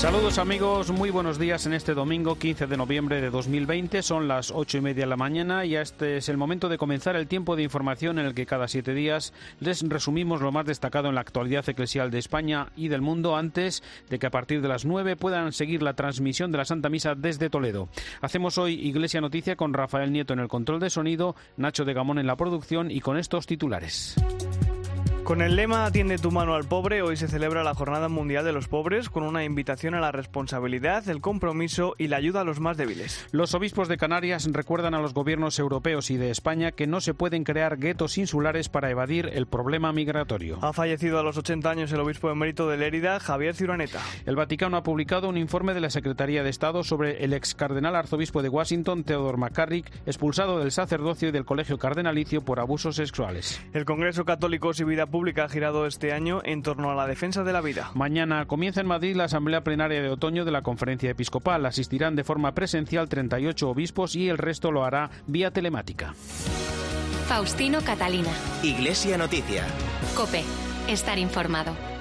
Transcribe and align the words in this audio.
Saludos 0.00 0.38
amigos, 0.38 0.90
muy 0.90 1.10
buenos 1.10 1.38
días 1.38 1.66
en 1.66 1.74
este 1.74 1.92
domingo 1.92 2.36
15 2.36 2.66
de 2.66 2.78
noviembre 2.78 3.20
de 3.20 3.28
2020. 3.28 4.02
Son 4.02 4.28
las 4.28 4.50
ocho 4.50 4.78
y 4.78 4.80
media 4.80 5.04
de 5.04 5.10
la 5.10 5.18
mañana 5.18 5.66
y 5.66 5.76
este 5.76 6.16
es 6.16 6.30
el 6.30 6.38
momento 6.38 6.70
de 6.70 6.78
comenzar 6.78 7.16
el 7.16 7.26
tiempo 7.26 7.54
de 7.54 7.64
información 7.64 8.18
en 8.18 8.24
el 8.24 8.32
que 8.32 8.46
cada 8.46 8.66
siete 8.66 8.94
días 8.94 9.34
les 9.60 9.86
resumimos 9.86 10.40
lo 10.40 10.52
más 10.52 10.64
destacado 10.64 11.10
en 11.10 11.16
la 11.16 11.20
actualidad 11.20 11.68
eclesial 11.68 12.10
de 12.10 12.18
España 12.18 12.68
y 12.76 12.88
del 12.88 13.02
mundo 13.02 13.36
antes 13.36 13.82
de 14.08 14.18
que 14.18 14.26
a 14.26 14.30
partir 14.30 14.62
de 14.62 14.68
las 14.68 14.86
nueve 14.86 15.16
puedan 15.16 15.52
seguir 15.52 15.82
la 15.82 15.92
transmisión 15.92 16.50
de 16.50 16.56
la 16.56 16.64
Santa 16.64 16.88
Misa 16.88 17.14
desde 17.14 17.50
Toledo. 17.50 17.90
Hacemos 18.22 18.56
hoy 18.56 18.80
Iglesia 18.80 19.20
Noticia 19.20 19.54
con 19.54 19.74
Rafael 19.74 20.12
Nieto 20.12 20.32
en 20.32 20.40
el 20.40 20.48
control 20.48 20.80
de 20.80 20.88
sonido, 20.88 21.36
Nacho 21.58 21.84
de 21.84 21.92
Gamón 21.92 22.18
en 22.18 22.26
la 22.26 22.36
producción 22.36 22.90
y 22.90 23.02
con 23.02 23.18
estos 23.18 23.46
titulares. 23.46 24.16
Con 25.30 25.42
el 25.42 25.54
lema 25.54 25.86
Atiende 25.86 26.18
tu 26.18 26.32
mano 26.32 26.56
al 26.56 26.64
pobre, 26.64 27.02
hoy 27.02 27.16
se 27.16 27.28
celebra 27.28 27.62
la 27.62 27.72
Jornada 27.72 28.08
Mundial 28.08 28.44
de 28.44 28.50
los 28.50 28.66
Pobres 28.66 29.08
con 29.08 29.22
una 29.22 29.44
invitación 29.44 29.94
a 29.94 30.00
la 30.00 30.10
responsabilidad, 30.10 31.08
el 31.08 31.20
compromiso 31.20 31.94
y 31.98 32.08
la 32.08 32.16
ayuda 32.16 32.40
a 32.40 32.44
los 32.44 32.58
más 32.58 32.76
débiles. 32.76 33.28
Los 33.30 33.54
obispos 33.54 33.86
de 33.86 33.96
Canarias 33.96 34.48
recuerdan 34.50 34.92
a 34.92 35.00
los 35.00 35.14
gobiernos 35.14 35.60
europeos 35.60 36.10
y 36.10 36.16
de 36.16 36.32
España 36.32 36.72
que 36.72 36.88
no 36.88 37.00
se 37.00 37.14
pueden 37.14 37.44
crear 37.44 37.78
guetos 37.78 38.18
insulares 38.18 38.68
para 38.68 38.90
evadir 38.90 39.30
el 39.32 39.46
problema 39.46 39.92
migratorio. 39.92 40.58
Ha 40.62 40.72
fallecido 40.72 41.20
a 41.20 41.22
los 41.22 41.36
80 41.36 41.70
años 41.70 41.92
el 41.92 42.00
obispo 42.00 42.28
emérito 42.28 42.68
de 42.68 42.78
Lérida, 42.78 43.20
Javier 43.20 43.54
Ciuraneta. 43.54 44.00
El 44.26 44.34
Vaticano 44.34 44.78
ha 44.78 44.82
publicado 44.82 45.28
un 45.28 45.36
informe 45.36 45.74
de 45.74 45.80
la 45.80 45.90
Secretaría 45.90 46.42
de 46.42 46.50
Estado 46.50 46.82
sobre 46.82 47.22
el 47.22 47.34
ex 47.34 47.54
cardenal 47.54 47.94
arzobispo 47.94 48.42
de 48.42 48.48
Washington, 48.48 49.04
Theodore 49.04 49.38
McCarrick, 49.38 49.92
expulsado 50.06 50.58
del 50.58 50.72
sacerdocio 50.72 51.28
y 51.28 51.32
del 51.32 51.44
colegio 51.44 51.78
cardenalicio 51.78 52.40
por 52.40 52.58
abusos 52.58 52.96
sexuales. 52.96 53.64
El 53.72 53.84
Congreso 53.84 54.24
Católico 54.24 54.72
y 54.76 54.82
Vida 54.82 55.06
Pública 55.06 55.19
ha 55.42 55.48
girado 55.48 55.86
este 55.86 56.12
año 56.12 56.40
en 56.44 56.62
torno 56.62 56.90
a 56.90 56.94
la 56.94 57.06
defensa 57.06 57.44
de 57.44 57.52
la 57.52 57.60
vida. 57.60 57.90
Mañana 57.94 58.46
comienza 58.46 58.80
en 58.80 58.86
Madrid 58.86 59.14
la 59.14 59.24
Asamblea 59.24 59.62
Plenaria 59.62 60.02
de 60.02 60.08
Otoño 60.08 60.44
de 60.44 60.50
la 60.50 60.62
Conferencia 60.62 61.10
Episcopal. 61.10 61.66
Asistirán 61.66 62.16
de 62.16 62.24
forma 62.24 62.52
presencial 62.52 63.08
38 63.08 63.68
obispos 63.68 64.16
y 64.16 64.28
el 64.28 64.38
resto 64.38 64.72
lo 64.72 64.84
hará 64.84 65.10
vía 65.26 65.50
telemática. 65.50 66.14
Faustino 67.26 67.80
Catalina. 67.82 68.30
Iglesia 68.62 69.16
Noticia. 69.18 69.64
Cope. 70.16 70.42
Estar 70.88 71.18
informado. 71.18 71.99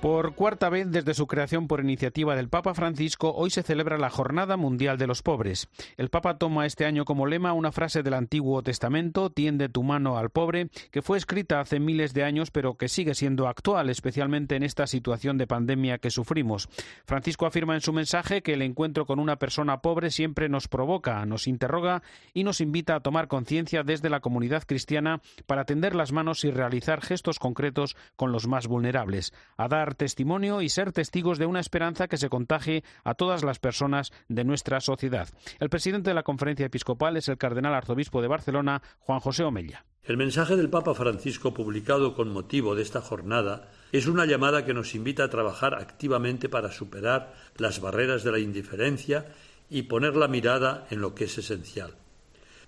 Por 0.00 0.34
cuarta 0.34 0.68
vez 0.68 0.90
desde 0.90 1.14
su 1.14 1.26
creación 1.26 1.66
por 1.66 1.80
iniciativa 1.80 2.36
del 2.36 2.50
Papa 2.50 2.74
Francisco, 2.74 3.32
hoy 3.34 3.48
se 3.48 3.62
celebra 3.62 3.96
la 3.96 4.10
Jornada 4.10 4.58
Mundial 4.58 4.98
de 4.98 5.06
los 5.06 5.22
Pobres. 5.22 5.68
El 5.96 6.10
Papa 6.10 6.36
toma 6.36 6.66
este 6.66 6.84
año 6.84 7.06
como 7.06 7.26
lema 7.26 7.54
una 7.54 7.72
frase 7.72 8.02
del 8.02 8.12
Antiguo 8.12 8.62
Testamento, 8.62 9.30
tiende 9.30 9.70
tu 9.70 9.82
mano 9.82 10.18
al 10.18 10.28
pobre, 10.28 10.68
que 10.90 11.00
fue 11.00 11.16
escrita 11.16 11.60
hace 11.60 11.80
miles 11.80 12.12
de 12.12 12.24
años 12.24 12.50
pero 12.50 12.76
que 12.76 12.88
sigue 12.88 13.14
siendo 13.14 13.48
actual, 13.48 13.88
especialmente 13.88 14.54
en 14.54 14.64
esta 14.64 14.86
situación 14.86 15.38
de 15.38 15.46
pandemia 15.46 15.96
que 15.96 16.10
sufrimos. 16.10 16.68
Francisco 17.06 17.46
afirma 17.46 17.74
en 17.74 17.80
su 17.80 17.94
mensaje 17.94 18.42
que 18.42 18.52
el 18.52 18.62
encuentro 18.62 19.06
con 19.06 19.18
una 19.18 19.36
persona 19.36 19.80
pobre 19.80 20.10
siempre 20.10 20.50
nos 20.50 20.68
provoca, 20.68 21.24
nos 21.24 21.46
interroga 21.46 22.02
y 22.34 22.44
nos 22.44 22.60
invita 22.60 22.96
a 22.96 23.00
tomar 23.00 23.28
conciencia 23.28 23.82
desde 23.82 24.10
la 24.10 24.20
comunidad 24.20 24.64
cristiana 24.66 25.22
para 25.46 25.64
tender 25.64 25.94
las 25.94 26.12
manos 26.12 26.44
y 26.44 26.50
realizar 26.50 27.00
gestos 27.00 27.38
concretos 27.38 27.96
con 28.14 28.30
los 28.30 28.46
más 28.46 28.66
vulnerables, 28.66 29.32
a 29.56 29.68
dar 29.68 29.85
testimonio 29.94 30.62
y 30.62 30.68
ser 30.68 30.92
testigos 30.92 31.38
de 31.38 31.46
una 31.46 31.60
esperanza 31.60 32.08
que 32.08 32.16
se 32.16 32.28
contagie 32.28 32.84
a 33.04 33.14
todas 33.14 33.44
las 33.44 33.58
personas 33.58 34.12
de 34.28 34.44
nuestra 34.44 34.80
sociedad. 34.80 35.28
El 35.60 35.70
presidente 35.70 36.10
de 36.10 36.14
la 36.14 36.22
conferencia 36.22 36.66
episcopal 36.66 37.16
es 37.16 37.28
el 37.28 37.38
cardenal 37.38 37.74
arzobispo 37.74 38.20
de 38.22 38.28
Barcelona, 38.28 38.82
Juan 38.98 39.20
José 39.20 39.44
Omella. 39.44 39.84
El 40.04 40.16
mensaje 40.16 40.54
del 40.54 40.70
Papa 40.70 40.94
Francisco 40.94 41.52
publicado 41.52 42.14
con 42.14 42.32
motivo 42.32 42.76
de 42.76 42.82
esta 42.82 43.00
jornada 43.00 43.72
es 43.90 44.06
una 44.06 44.24
llamada 44.24 44.64
que 44.64 44.74
nos 44.74 44.94
invita 44.94 45.24
a 45.24 45.30
trabajar 45.30 45.74
activamente 45.74 46.48
para 46.48 46.70
superar 46.70 47.34
las 47.56 47.80
barreras 47.80 48.22
de 48.22 48.30
la 48.30 48.38
indiferencia 48.38 49.26
y 49.68 49.82
poner 49.82 50.14
la 50.14 50.28
mirada 50.28 50.86
en 50.90 51.00
lo 51.00 51.14
que 51.14 51.24
es 51.24 51.38
esencial. 51.38 51.96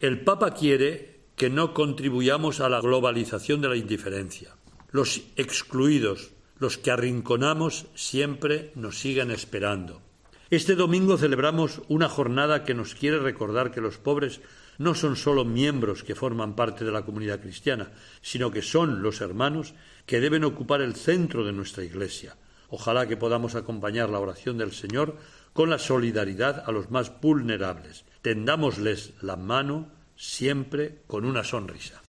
El 0.00 0.24
Papa 0.24 0.52
quiere 0.52 1.20
que 1.36 1.48
no 1.48 1.74
contribuyamos 1.74 2.60
a 2.60 2.68
la 2.68 2.80
globalización 2.80 3.60
de 3.60 3.68
la 3.68 3.76
indiferencia. 3.76 4.56
Los 4.90 5.22
excluidos, 5.36 6.32
los 6.58 6.78
que 6.78 6.90
arrinconamos 6.90 7.86
siempre 7.94 8.72
nos 8.74 8.98
siguen 8.98 9.30
esperando. 9.30 10.02
Este 10.50 10.74
domingo 10.74 11.18
celebramos 11.18 11.82
una 11.88 12.08
jornada 12.08 12.64
que 12.64 12.74
nos 12.74 12.94
quiere 12.94 13.18
recordar 13.18 13.70
que 13.70 13.82
los 13.82 13.98
pobres 13.98 14.40
no 14.78 14.94
son 14.94 15.16
solo 15.16 15.44
miembros 15.44 16.04
que 16.04 16.14
forman 16.14 16.56
parte 16.56 16.84
de 16.84 16.92
la 16.92 17.04
comunidad 17.04 17.40
cristiana, 17.40 17.90
sino 18.22 18.50
que 18.50 18.62
son 18.62 19.02
los 19.02 19.20
hermanos 19.20 19.74
que 20.06 20.20
deben 20.20 20.44
ocupar 20.44 20.80
el 20.80 20.94
centro 20.94 21.44
de 21.44 21.52
nuestra 21.52 21.84
Iglesia. 21.84 22.36
Ojalá 22.70 23.06
que 23.06 23.16
podamos 23.16 23.54
acompañar 23.54 24.08
la 24.08 24.20
oración 24.20 24.56
del 24.56 24.72
Señor 24.72 25.16
con 25.52 25.70
la 25.70 25.78
solidaridad 25.78 26.64
a 26.66 26.72
los 26.72 26.90
más 26.90 27.20
vulnerables. 27.20 28.04
Tendámosles 28.22 29.14
la 29.20 29.36
mano 29.36 29.90
siempre 30.16 31.02
con 31.06 31.24
una 31.24 31.44
sonrisa. 31.44 32.02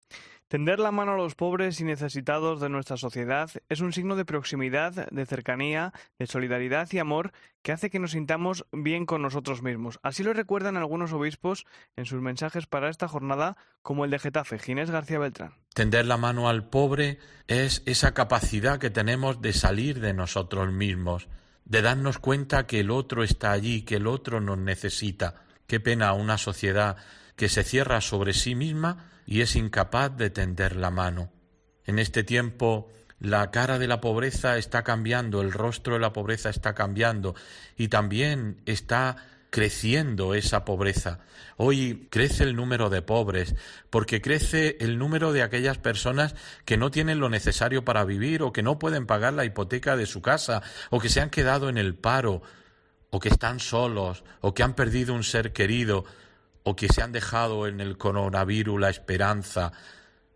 Tender 0.49 0.79
la 0.79 0.93
mano 0.93 1.15
a 1.15 1.17
los 1.17 1.35
pobres 1.35 1.81
y 1.81 1.85
necesitados 1.85 2.61
de 2.61 2.69
nuestra 2.69 2.97
sociedad 2.97 3.51
es 3.69 3.81
un 3.81 3.93
signo 3.93 4.15
de 4.15 4.25
proximidad, 4.25 5.09
de 5.11 5.27
cercanía, 5.27 5.93
de 6.21 6.29
solidaridad 6.29 6.87
y 6.93 7.01
amor 7.01 7.33
que 7.63 7.73
hace 7.73 7.91
que 7.91 7.99
nos 7.99 8.13
sintamos 8.13 8.65
bien 8.71 9.07
con 9.07 9.23
nosotros 9.23 9.63
mismos. 9.63 9.99
Así 10.05 10.23
lo 10.23 10.33
recuerdan 10.33 10.77
algunos 10.77 11.13
obispos 11.13 11.67
en 11.97 12.05
sus 12.05 12.21
mensajes 12.21 12.69
para 12.69 12.91
esta 12.91 13.09
jornada, 13.09 13.57
como 13.83 14.05
el 14.05 14.13
de 14.13 14.21
Getafe, 14.21 14.61
Ginés 14.61 14.89
García 14.89 15.19
Beltrán. 15.19 15.55
Tender 15.75 16.07
la 16.07 16.17
mano 16.17 16.49
al 16.49 16.69
pobre 16.69 17.19
es 17.49 17.83
esa 17.85 18.15
capacidad 18.15 18.79
que 18.79 18.91
tenemos 18.91 19.43
de 19.43 19.53
salir 19.53 19.99
de 19.99 20.15
nosotros 20.15 20.73
mismos, 20.73 21.29
de 21.65 21.83
darnos 21.83 22.21
cuenta 22.21 22.69
que 22.69 22.79
el 22.81 22.93
otro 22.93 23.25
está 23.25 23.51
allí, 23.51 23.83
que 23.83 23.97
el 23.97 24.07
otro 24.07 24.41
nos 24.41 24.59
necesita. 24.59 25.43
Qué 25.67 25.81
pena 25.81 26.13
una 26.13 26.39
sociedad 26.39 26.99
que 27.37 27.49
se 27.49 27.63
cierra 27.63 28.01
sobre 28.01 28.33
sí 28.33 28.55
misma 28.55 29.11
y 29.27 29.43
es 29.43 29.57
incapaz 29.57 30.17
de 30.17 30.31
tender 30.31 30.77
la 30.77 30.91
mano. 30.91 31.31
En 31.85 31.99
este 31.99 32.25
tiempo 32.25 32.91
la 33.19 33.51
cara 33.51 33.79
de 33.79 33.87
la 33.87 34.01
pobreza 34.01 34.59
está 34.59 34.83
cambiando, 34.83 35.41
el 35.41 35.53
rostro 35.53 35.95
de 35.95 36.01
la 36.01 36.13
pobreza 36.13 36.51
está 36.51 36.75
cambiando 36.75 37.35
y 37.77 37.89
también 37.89 38.61
está 38.67 39.17
creciendo 39.51 40.35
esa 40.35 40.65
pobreza. 40.65 41.21
Hoy 41.57 42.09
crece 42.11 42.45
el 42.45 42.57
número 42.57 42.91
de 42.91 43.01
pobres 43.01 43.55
porque 43.89 44.21
crece 44.21 44.77
el 44.81 44.99
número 44.99 45.33
de 45.33 45.43
aquellas 45.43 45.79
personas 45.79 46.35
que 46.67 46.77
no 46.77 46.91
tienen 46.91 47.21
lo 47.21 47.31
necesario 47.31 47.85
para 47.85 48.05
vivir 48.05 48.43
o 48.43 48.53
que 48.53 48.63
no 48.63 48.79
pueden 48.79 49.07
pagar 49.07 49.33
la 49.33 49.47
hipoteca 49.47 49.97
de 49.97 50.05
su 50.05 50.21
casa 50.21 50.63
o 50.91 51.01
que 51.01 51.09
se 51.09 51.21
han 51.21 51.31
quedado 51.31 51.71
en 51.71 51.79
el 51.79 51.95
paro 51.95 52.43
o 53.09 53.19
que 53.19 53.31
están 53.31 53.61
solos 53.61 54.25
o 54.43 54.53
que 54.53 54.63
han 54.63 54.75
perdido 54.75 55.15
un 55.15 55.25
ser 55.25 55.55
querido 55.55 56.05
o 56.69 56.75
que 56.75 56.89
se 56.89 57.01
han 57.01 57.13
dejado 57.13 57.69
en 57.69 57.81
el 57.81 57.97
coronavirus 57.97 58.81
la 58.81 58.91
esperanza, 58.91 59.71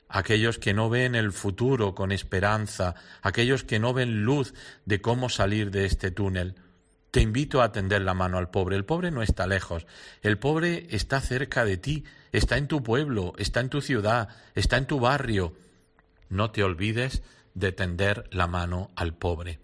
aquellos 0.09 0.61
que 0.61 0.73
no 0.73 0.89
ven 0.89 1.17
el 1.17 1.33
futuro 1.33 1.97
con 1.97 2.13
esperanza, 2.13 2.95
aquellos 3.21 3.65
que 3.65 3.81
no 3.81 3.93
ven 3.93 4.23
luz 4.23 4.55
de 4.85 5.01
cómo 5.01 5.29
salir 5.29 5.73
de 5.73 5.87
este 5.87 6.13
túnel. 6.13 6.55
Te 7.11 7.21
invito 7.21 7.63
a 7.63 7.73
tender 7.73 8.03
la 8.03 8.15
mano 8.15 8.39
al 8.39 8.49
pobre. 8.49 8.77
El 8.77 8.85
pobre 8.85 9.11
no 9.11 9.23
está 9.23 9.49
lejos. 9.49 9.89
El 10.23 10.39
pobre 10.39 10.87
está 10.91 11.21
cerca 11.21 11.65
de 11.65 11.79
ti, 11.79 12.05
está 12.31 12.59
en 12.59 12.69
tu 12.69 12.85
pueblo, 12.85 13.33
está 13.37 13.59
en 13.59 13.69
tu 13.69 13.81
ciudad, 13.81 14.29
está 14.55 14.77
en 14.77 14.87
tu 14.87 15.01
barrio. 15.01 15.57
No 16.29 16.53
te 16.53 16.63
olvides 16.63 17.25
de 17.55 17.73
tender 17.73 18.29
la 18.31 18.47
mano 18.47 18.93
al 18.95 19.15
pobre. 19.15 19.59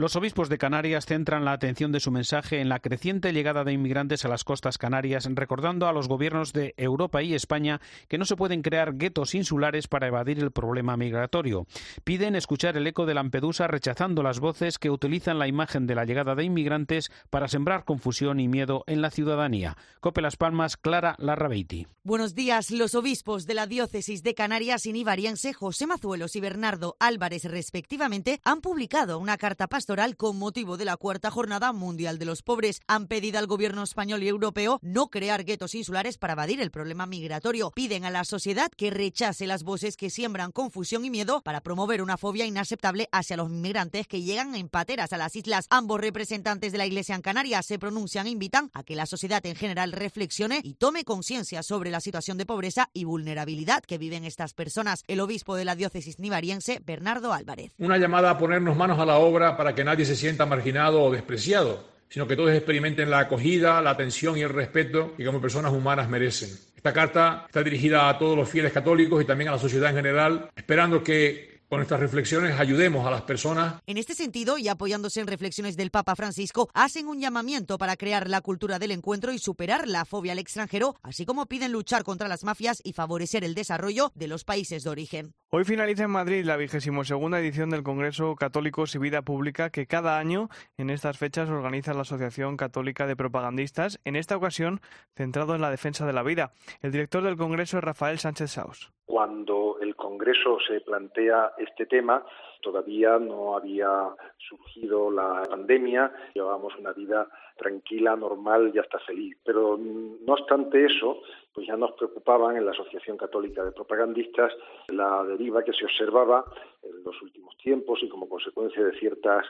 Los 0.00 0.16
obispos 0.16 0.48
de 0.48 0.56
Canarias 0.56 1.04
centran 1.04 1.44
la 1.44 1.52
atención 1.52 1.92
de 1.92 2.00
su 2.00 2.10
mensaje 2.10 2.62
en 2.62 2.70
la 2.70 2.78
creciente 2.78 3.34
llegada 3.34 3.64
de 3.64 3.74
inmigrantes 3.74 4.24
a 4.24 4.28
las 4.28 4.44
costas 4.44 4.78
canarias, 4.78 5.28
recordando 5.30 5.86
a 5.86 5.92
los 5.92 6.08
gobiernos 6.08 6.54
de 6.54 6.72
Europa 6.78 7.22
y 7.22 7.34
España 7.34 7.82
que 8.08 8.16
no 8.16 8.24
se 8.24 8.34
pueden 8.34 8.62
crear 8.62 8.96
guetos 8.96 9.34
insulares 9.34 9.88
para 9.88 10.06
evadir 10.06 10.38
el 10.38 10.52
problema 10.52 10.96
migratorio. 10.96 11.66
Piden 12.02 12.34
escuchar 12.34 12.78
el 12.78 12.86
eco 12.86 13.04
de 13.04 13.12
Lampedusa 13.12 13.66
rechazando 13.66 14.22
las 14.22 14.40
voces 14.40 14.78
que 14.78 14.88
utilizan 14.88 15.38
la 15.38 15.48
imagen 15.48 15.86
de 15.86 15.94
la 15.94 16.06
llegada 16.06 16.34
de 16.34 16.44
inmigrantes 16.44 17.12
para 17.28 17.48
sembrar 17.48 17.84
confusión 17.84 18.40
y 18.40 18.48
miedo 18.48 18.84
en 18.86 19.02
la 19.02 19.10
ciudadanía. 19.10 19.76
Cope 20.00 20.22
Las 20.22 20.36
Palmas, 20.36 20.78
Clara 20.78 21.14
Larrabeiti. 21.18 21.86
Buenos 22.04 22.34
días. 22.34 22.70
Los 22.70 22.94
obispos 22.94 23.44
de 23.44 23.52
la 23.52 23.66
diócesis 23.66 24.22
de 24.22 24.34
Canarias 24.34 24.86
y 24.86 24.94
Nivariense, 24.94 25.52
José 25.52 25.86
Mazuelos 25.86 26.36
y 26.36 26.40
Bernardo 26.40 26.96
Álvarez, 27.00 27.44
respectivamente, 27.44 28.40
han 28.44 28.62
publicado 28.62 29.18
una 29.18 29.36
carta 29.36 29.66
pastoral 29.66 29.89
con 30.16 30.38
motivo 30.38 30.76
de 30.76 30.84
la 30.84 30.96
cuarta 30.96 31.32
jornada 31.32 31.72
mundial 31.72 32.16
de 32.20 32.24
los 32.24 32.42
pobres. 32.42 32.80
Han 32.86 33.08
pedido 33.08 33.40
al 33.40 33.48
gobierno 33.48 33.82
español 33.82 34.22
y 34.22 34.28
europeo 34.28 34.78
no 34.82 35.08
crear 35.08 35.44
guetos 35.44 35.74
insulares 35.74 36.16
para 36.16 36.34
evadir 36.34 36.60
el 36.60 36.70
problema 36.70 37.06
migratorio. 37.06 37.72
Piden 37.74 38.04
a 38.04 38.10
la 38.10 38.24
sociedad 38.24 38.70
que 38.70 38.90
rechace 38.90 39.48
las 39.48 39.64
voces 39.64 39.96
que 39.96 40.08
siembran 40.08 40.52
confusión 40.52 41.04
y 41.04 41.10
miedo 41.10 41.42
para 41.42 41.60
promover 41.60 42.02
una 42.02 42.16
fobia 42.16 42.46
inaceptable 42.46 43.08
hacia 43.10 43.36
los 43.36 43.50
inmigrantes 43.50 44.06
que 44.06 44.22
llegan 44.22 44.54
en 44.54 44.68
pateras 44.68 45.12
a 45.12 45.18
las 45.18 45.34
islas. 45.34 45.66
Ambos 45.70 46.00
representantes 46.00 46.70
de 46.70 46.78
la 46.78 46.86
Iglesia 46.86 47.16
en 47.16 47.22
Canarias 47.22 47.66
se 47.66 47.80
pronuncian 47.80 48.28
e 48.28 48.30
invitan 48.30 48.70
a 48.72 48.84
que 48.84 48.94
la 48.94 49.06
sociedad 49.06 49.44
en 49.44 49.56
general 49.56 49.90
reflexione 49.90 50.60
y 50.62 50.74
tome 50.74 51.02
conciencia 51.02 51.64
sobre 51.64 51.90
la 51.90 52.00
situación 52.00 52.38
de 52.38 52.46
pobreza 52.46 52.90
y 52.92 53.02
vulnerabilidad 53.02 53.82
que 53.82 53.98
viven 53.98 54.24
estas 54.24 54.54
personas. 54.54 55.02
El 55.08 55.18
obispo 55.18 55.56
de 55.56 55.64
la 55.64 55.74
diócesis 55.74 56.20
nivariense, 56.20 56.80
Bernardo 56.86 57.32
Álvarez. 57.32 57.72
Una 57.78 57.98
llamada 57.98 58.30
a 58.30 58.38
ponernos 58.38 58.76
manos 58.76 59.00
a 59.00 59.04
la 59.04 59.18
obra 59.18 59.56
para 59.56 59.74
que 59.74 59.79
nadie 59.84 60.04
se 60.04 60.16
sienta 60.16 60.46
marginado 60.46 61.02
o 61.02 61.10
despreciado, 61.10 61.88
sino 62.08 62.26
que 62.26 62.36
todos 62.36 62.52
experimenten 62.52 63.10
la 63.10 63.20
acogida, 63.20 63.80
la 63.80 63.90
atención 63.90 64.36
y 64.36 64.42
el 64.42 64.50
respeto 64.50 65.14
que 65.16 65.24
como 65.24 65.40
personas 65.40 65.72
humanas 65.72 66.08
merecen. 66.08 66.50
Esta 66.76 66.92
carta 66.92 67.44
está 67.46 67.62
dirigida 67.62 68.08
a 68.08 68.18
todos 68.18 68.36
los 68.36 68.48
fieles 68.48 68.72
católicos 68.72 69.22
y 69.22 69.26
también 69.26 69.48
a 69.48 69.52
la 69.52 69.58
sociedad 69.58 69.90
en 69.90 69.96
general, 69.96 70.50
esperando 70.56 71.04
que 71.04 71.50
con 71.70 71.80
estas 71.80 72.00
reflexiones 72.00 72.58
ayudemos 72.58 73.06
a 73.06 73.12
las 73.12 73.22
personas. 73.22 73.74
En 73.86 73.96
este 73.96 74.14
sentido, 74.14 74.58
y 74.58 74.66
apoyándose 74.66 75.20
en 75.20 75.28
reflexiones 75.28 75.76
del 75.76 75.92
Papa 75.92 76.16
Francisco, 76.16 76.68
hacen 76.74 77.06
un 77.06 77.20
llamamiento 77.20 77.78
para 77.78 77.96
crear 77.96 78.28
la 78.28 78.40
cultura 78.40 78.80
del 78.80 78.90
encuentro 78.90 79.32
y 79.32 79.38
superar 79.38 79.86
la 79.86 80.04
fobia 80.04 80.32
al 80.32 80.40
extranjero, 80.40 80.96
así 81.02 81.24
como 81.24 81.46
piden 81.46 81.70
luchar 81.70 82.02
contra 82.02 82.26
las 82.26 82.42
mafias 82.42 82.80
y 82.82 82.92
favorecer 82.92 83.44
el 83.44 83.54
desarrollo 83.54 84.10
de 84.16 84.26
los 84.26 84.42
países 84.42 84.82
de 84.82 84.90
origen. 84.90 85.34
Hoy 85.52 85.64
finaliza 85.64 86.04
en 86.04 86.12
Madrid 86.12 86.44
la 86.44 86.56
vigésimo 86.56 87.02
segunda 87.02 87.40
edición 87.40 87.70
del 87.70 87.82
Congreso 87.82 88.36
Católicos 88.36 88.94
y 88.94 89.00
Vida 89.00 89.22
Pública 89.22 89.70
que 89.70 89.88
cada 89.88 90.16
año 90.16 90.48
en 90.78 90.90
estas 90.90 91.18
fechas 91.18 91.50
organiza 91.50 91.92
la 91.92 92.02
Asociación 92.02 92.56
Católica 92.56 93.08
de 93.08 93.16
Propagandistas, 93.16 93.98
en 94.04 94.14
esta 94.14 94.36
ocasión 94.36 94.78
centrado 95.16 95.56
en 95.56 95.60
la 95.60 95.72
defensa 95.72 96.06
de 96.06 96.12
la 96.12 96.22
vida. 96.22 96.52
El 96.82 96.92
director 96.92 97.24
del 97.24 97.36
Congreso 97.36 97.78
es 97.78 97.82
Rafael 97.82 98.20
Sánchez 98.20 98.52
Saus. 98.52 98.92
Cuando 99.06 99.76
el 99.80 99.96
Congreso 99.96 100.58
se 100.68 100.82
plantea 100.82 101.50
este 101.58 101.86
tema, 101.86 102.24
todavía 102.62 103.18
no 103.18 103.56
había 103.56 103.90
surgido 104.38 105.10
la 105.10 105.42
pandemia, 105.50 106.12
llevábamos 106.32 106.76
una 106.78 106.92
vida 106.92 107.28
tranquila, 107.56 108.14
normal 108.14 108.70
y 108.72 108.78
hasta 108.78 109.00
feliz. 109.00 109.36
Pero 109.44 109.76
no 109.76 110.32
obstante 110.32 110.86
eso, 110.86 111.22
pues 111.60 111.68
ya 111.68 111.76
nos 111.76 111.92
preocupaban 111.92 112.56
en 112.56 112.64
la 112.64 112.70
Asociación 112.70 113.18
Católica 113.18 113.62
de 113.62 113.72
Propagandistas 113.72 114.50
la 114.88 115.22
deriva 115.24 115.62
que 115.62 115.74
se 115.74 115.84
observaba 115.84 116.42
en 116.82 117.04
los 117.04 117.20
últimos 117.20 117.54
tiempos 117.58 117.98
y 118.02 118.08
como 118.08 118.30
consecuencia 118.30 118.82
de 118.82 118.98
ciertas 118.98 119.44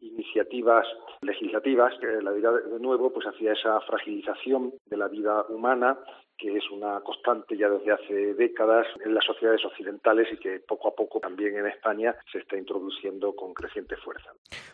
iniciativas 0.00 0.84
legislativas, 1.20 1.94
que 2.00 2.20
la 2.20 2.32
vida 2.32 2.50
de 2.50 2.80
nuevo 2.80 3.12
pues 3.12 3.28
hacía 3.28 3.52
esa 3.52 3.80
fragilización 3.82 4.72
de 4.86 4.96
la 4.96 5.06
vida 5.06 5.44
humana 5.50 5.96
que 6.38 6.56
es 6.56 6.70
una 6.70 7.00
constante 7.00 7.56
ya 7.56 7.68
desde 7.68 7.92
hace 7.92 8.34
décadas 8.34 8.86
en 9.04 9.14
las 9.14 9.24
sociedades 9.24 9.64
occidentales 9.64 10.28
y 10.32 10.36
que 10.38 10.60
poco 10.60 10.88
a 10.88 10.94
poco 10.94 11.20
también 11.20 11.56
en 11.56 11.66
España 11.66 12.14
se 12.30 12.38
está 12.38 12.56
introduciendo 12.56 13.34
con 13.34 13.54
creciente 13.54 13.96
fuerza. 13.96 14.30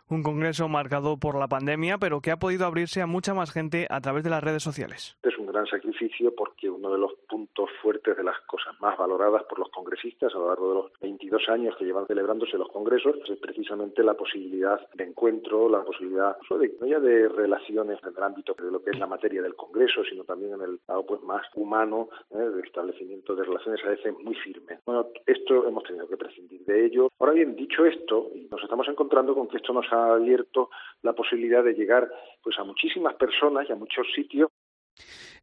Un 0.08 0.22
congreso 0.22 0.68
marcado 0.68 1.18
por 1.18 1.38
la 1.38 1.48
pandemia, 1.48 1.98
pero 1.98 2.20
que 2.20 2.30
ha 2.30 2.38
podido 2.38 2.66
abrirse 2.66 3.02
a 3.02 3.06
mucha 3.06 3.34
más 3.34 3.52
gente 3.52 3.86
a 3.90 4.00
través 4.00 4.24
de 4.24 4.30
las 4.30 4.42
redes 4.42 4.62
sociales. 4.62 5.16
Es 5.22 5.36
un 5.38 5.46
gran 5.46 5.66
sacrificio 5.66 6.34
porque 6.34 6.70
uno 6.70 6.90
de 6.90 6.98
los 6.98 7.12
puntos 7.28 7.68
fuertes 7.82 8.16
de 8.16 8.24
las 8.24 8.38
cosas 8.46 8.74
más 8.80 8.96
valoradas 8.96 9.42
por 9.44 9.58
los 9.58 9.68
congresistas 9.70 10.34
a 10.34 10.38
lo 10.38 10.48
largo 10.48 10.68
de 10.68 10.74
los 10.74 10.92
22 11.00 11.48
años 11.48 11.76
que 11.76 11.84
llevan 11.84 12.06
celebrándose 12.06 12.56
los 12.56 12.68
congresos 12.68 13.16
es 13.28 13.38
precisamente 13.38 14.02
la 14.02 14.14
posibilidad 14.14 14.80
de 14.94 15.04
encuentro, 15.04 15.68
la 15.68 15.82
posibilidad 15.84 16.36
no 16.80 16.86
ya 16.86 16.98
de 16.98 17.28
relaciones 17.28 17.98
en 18.02 18.16
el 18.16 18.22
ámbito 18.22 18.54
de 18.54 18.70
lo 18.70 18.82
que 18.82 18.90
es 18.90 18.98
la 18.98 19.06
materia 19.06 19.42
del 19.42 19.54
congreso, 19.54 20.02
sino 20.04 20.24
también 20.24 20.54
en 20.54 20.62
el 20.62 20.80
lado 20.88 21.04
pues 21.06 21.22
más 21.22 21.42
humano, 21.54 22.08
¿eh? 22.30 22.38
de 22.38 22.60
establecimiento 22.62 23.34
de 23.34 23.44
relaciones 23.44 23.80
a 23.84 23.90
veces 23.90 24.14
muy 24.22 24.34
firmes. 24.34 24.80
Bueno, 24.84 25.08
esto 25.26 25.66
hemos 25.66 25.84
tenido 25.84 26.08
que 26.08 26.16
prescindir 26.16 26.64
de 26.64 26.86
ello. 26.86 27.08
Ahora 27.18 27.32
bien, 27.32 27.56
dicho 27.56 27.84
esto, 27.84 28.30
nos 28.50 28.62
estamos 28.62 28.88
encontrando 28.88 29.34
con 29.34 29.48
que 29.48 29.56
esto 29.56 29.72
nos 29.72 29.90
ha 29.92 30.14
abierto 30.14 30.70
la 31.02 31.12
posibilidad 31.12 31.64
de 31.64 31.74
llegar 31.74 32.10
pues 32.42 32.58
a 32.58 32.64
muchísimas 32.64 33.14
personas 33.14 33.68
y 33.68 33.72
a 33.72 33.76
muchos 33.76 34.06
sitios 34.14 34.50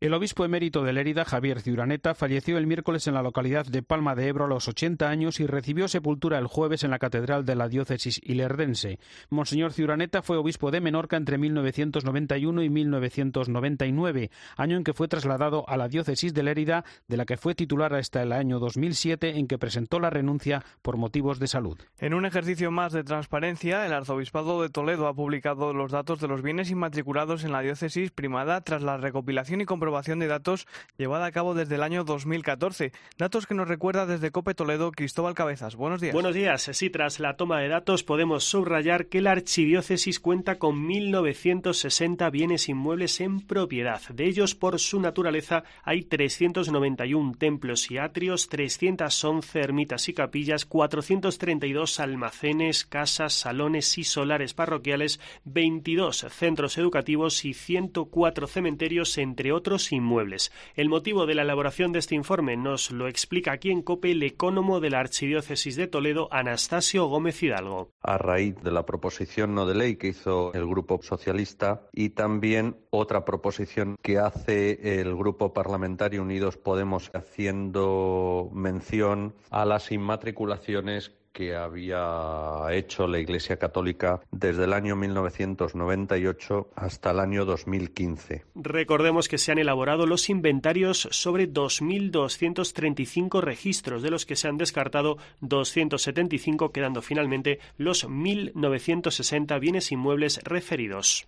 el 0.01 0.13
obispo 0.13 0.43
emérito 0.43 0.83
de 0.83 0.91
Lérida, 0.91 1.23
Javier 1.23 1.61
Ciuraneta, 1.61 2.15
falleció 2.15 2.57
el 2.57 2.67
miércoles 2.67 3.07
en 3.07 3.13
la 3.13 3.23
localidad 3.23 3.65
de 3.65 3.81
Palma 3.81 4.13
de 4.13 4.27
Ebro 4.27 4.45
a 4.45 4.47
los 4.49 4.67
80 4.67 5.09
años 5.09 5.39
y 5.39 5.47
recibió 5.47 5.87
sepultura 5.87 6.37
el 6.37 6.47
jueves 6.47 6.83
en 6.83 6.91
la 6.91 6.99
catedral 6.99 7.45
de 7.45 7.55
la 7.55 7.69
diócesis 7.69 8.19
ilerdense. 8.21 8.99
Monseñor 9.29 9.71
Ciuraneta 9.71 10.21
fue 10.21 10.35
obispo 10.35 10.69
de 10.69 10.81
Menorca 10.81 11.15
entre 11.15 11.37
1991 11.37 12.63
y 12.63 12.69
1999, 12.69 14.31
año 14.57 14.75
en 14.75 14.83
que 14.83 14.93
fue 14.93 15.07
trasladado 15.07 15.63
a 15.69 15.77
la 15.77 15.87
diócesis 15.87 16.33
de 16.33 16.43
Lérida, 16.43 16.83
de 17.07 17.15
la 17.15 17.25
que 17.25 17.37
fue 17.37 17.55
titular 17.55 17.93
hasta 17.93 18.21
el 18.21 18.33
año 18.33 18.59
2007, 18.59 19.37
en 19.37 19.47
que 19.47 19.57
presentó 19.57 20.01
la 20.01 20.09
renuncia 20.09 20.63
por 20.81 20.97
motivos 20.97 21.39
de 21.39 21.47
salud. 21.47 21.77
En 21.99 22.13
un 22.13 22.25
ejercicio 22.25 22.69
más 22.69 22.91
de 22.91 23.05
transparencia, 23.05 23.85
el 23.85 23.93
arzobispado 23.93 24.61
de 24.61 24.69
Toledo 24.69 25.07
ha 25.07 25.13
publicado 25.13 25.73
los 25.73 25.91
datos 25.91 26.19
de 26.19 26.27
los 26.27 26.41
bienes 26.41 26.69
inmatriculados 26.69 27.45
en 27.45 27.53
la 27.53 27.61
diócesis 27.61 28.11
primada 28.11 28.59
tras 28.59 28.81
la 28.81 28.97
recopilación 28.97 29.61
y 29.61 29.65
comprobación 29.65 29.84
de 29.85 30.27
datos 30.27 30.67
llevada 30.97 31.25
a 31.25 31.31
cabo 31.31 31.53
desde 31.53 31.75
el 31.75 31.83
año 31.83 32.03
2014. 32.03 32.91
Datos 33.17 33.45
que 33.45 33.55
nos 33.55 33.67
recuerda 33.67 34.05
desde 34.05 34.31
Cope 34.31 34.53
Toledo 34.53 34.91
Cristóbal 34.91 35.33
Cabezas. 35.33 35.75
Buenos 35.75 36.01
días. 36.01 36.13
Buenos 36.13 36.33
días. 36.33 36.69
Sí, 36.73 36.89
tras 36.89 37.19
la 37.19 37.37
toma 37.37 37.59
de 37.59 37.69
datos 37.69 38.03
podemos 38.03 38.43
subrayar 38.43 39.07
que 39.07 39.21
la 39.21 39.31
archidiócesis 39.31 40.19
cuenta 40.19 40.59
con 40.59 40.87
1.960 40.87 42.31
bienes 42.31 42.69
inmuebles 42.69 43.19
en 43.21 43.41
propiedad. 43.41 44.01
De 44.13 44.25
ellos, 44.25 44.55
por 44.55 44.79
su 44.79 44.99
naturaleza, 44.99 45.63
hay 45.83 46.03
391 46.03 47.33
templos 47.37 47.89
y 47.91 47.97
atrios, 47.97 48.49
311 48.49 49.59
ermitas 49.59 50.07
y 50.09 50.13
capillas, 50.13 50.65
432 50.65 51.99
almacenes, 51.99 52.85
casas, 52.85 53.33
salones 53.33 53.97
y 53.97 54.03
solares 54.03 54.53
parroquiales, 54.53 55.19
22 55.45 56.27
centros 56.29 56.77
educativos 56.77 57.45
y 57.45 57.53
104 57.53 58.47
cementerios, 58.47 59.17
entre 59.17 59.51
otros 59.51 59.74
inmuebles. 59.91 60.51
El 60.75 60.89
motivo 60.89 61.25
de 61.25 61.35
la 61.35 61.43
elaboración 61.43 61.91
de 61.91 61.99
este 61.99 62.15
informe 62.15 62.57
nos 62.57 62.91
lo 62.91 63.07
explica 63.07 63.51
aquí 63.51 63.71
en 63.71 63.81
COPE 63.81 64.11
el 64.11 64.23
ecónomo 64.23 64.79
de 64.79 64.89
la 64.89 64.99
Archidiócesis 64.99 65.75
de 65.75 65.87
Toledo, 65.87 66.27
Anastasio 66.31 67.05
Gómez 67.07 67.41
Hidalgo. 67.43 67.89
A 68.01 68.17
raíz 68.17 68.55
de 68.61 68.71
la 68.71 68.85
proposición 68.85 69.55
no 69.55 69.65
de 69.65 69.75
ley 69.75 69.95
que 69.97 70.07
hizo 70.07 70.53
el 70.53 70.65
Grupo 70.65 70.99
Socialista 71.01 71.87
y 71.91 72.09
también 72.09 72.77
otra 72.89 73.25
proposición 73.25 73.95
que 74.01 74.17
hace 74.17 74.99
el 74.99 75.15
Grupo 75.15 75.53
Parlamentario 75.53 76.21
Unidos 76.21 76.57
Podemos 76.57 77.11
haciendo 77.13 78.49
mención 78.53 79.35
a 79.49 79.65
las 79.65 79.91
inmatriculaciones 79.91 81.11
que 81.35 81.53
había 81.53 82.65
hecho 82.71 83.05
la 83.07 83.19
Iglesia 83.19 83.57
Católica 83.57 84.21
desde 84.31 84.63
el 84.63 84.71
año 84.71 84.95
1998 84.95 86.69
hasta 86.73 87.11
el 87.11 87.19
año 87.19 87.43
2015. 87.43 88.45
Recordemos 88.55 89.27
que 89.27 89.37
se 89.37 89.51
han 89.51 89.57
elaborado 89.57 90.05
los 90.07 90.29
inventarios 90.29 91.09
sobre 91.11 91.51
2.235 91.51 93.41
registros, 93.41 94.01
de 94.01 94.11
los 94.11 94.25
que 94.25 94.37
se 94.37 94.47
han 94.47 94.57
descartado 94.57 95.17
275, 95.41 96.71
quedando 96.71 97.01
finalmente 97.01 97.59
los 97.75 98.07
1.960 98.07 99.59
bienes 99.59 99.91
inmuebles 99.91 100.39
referidos. 100.41 101.27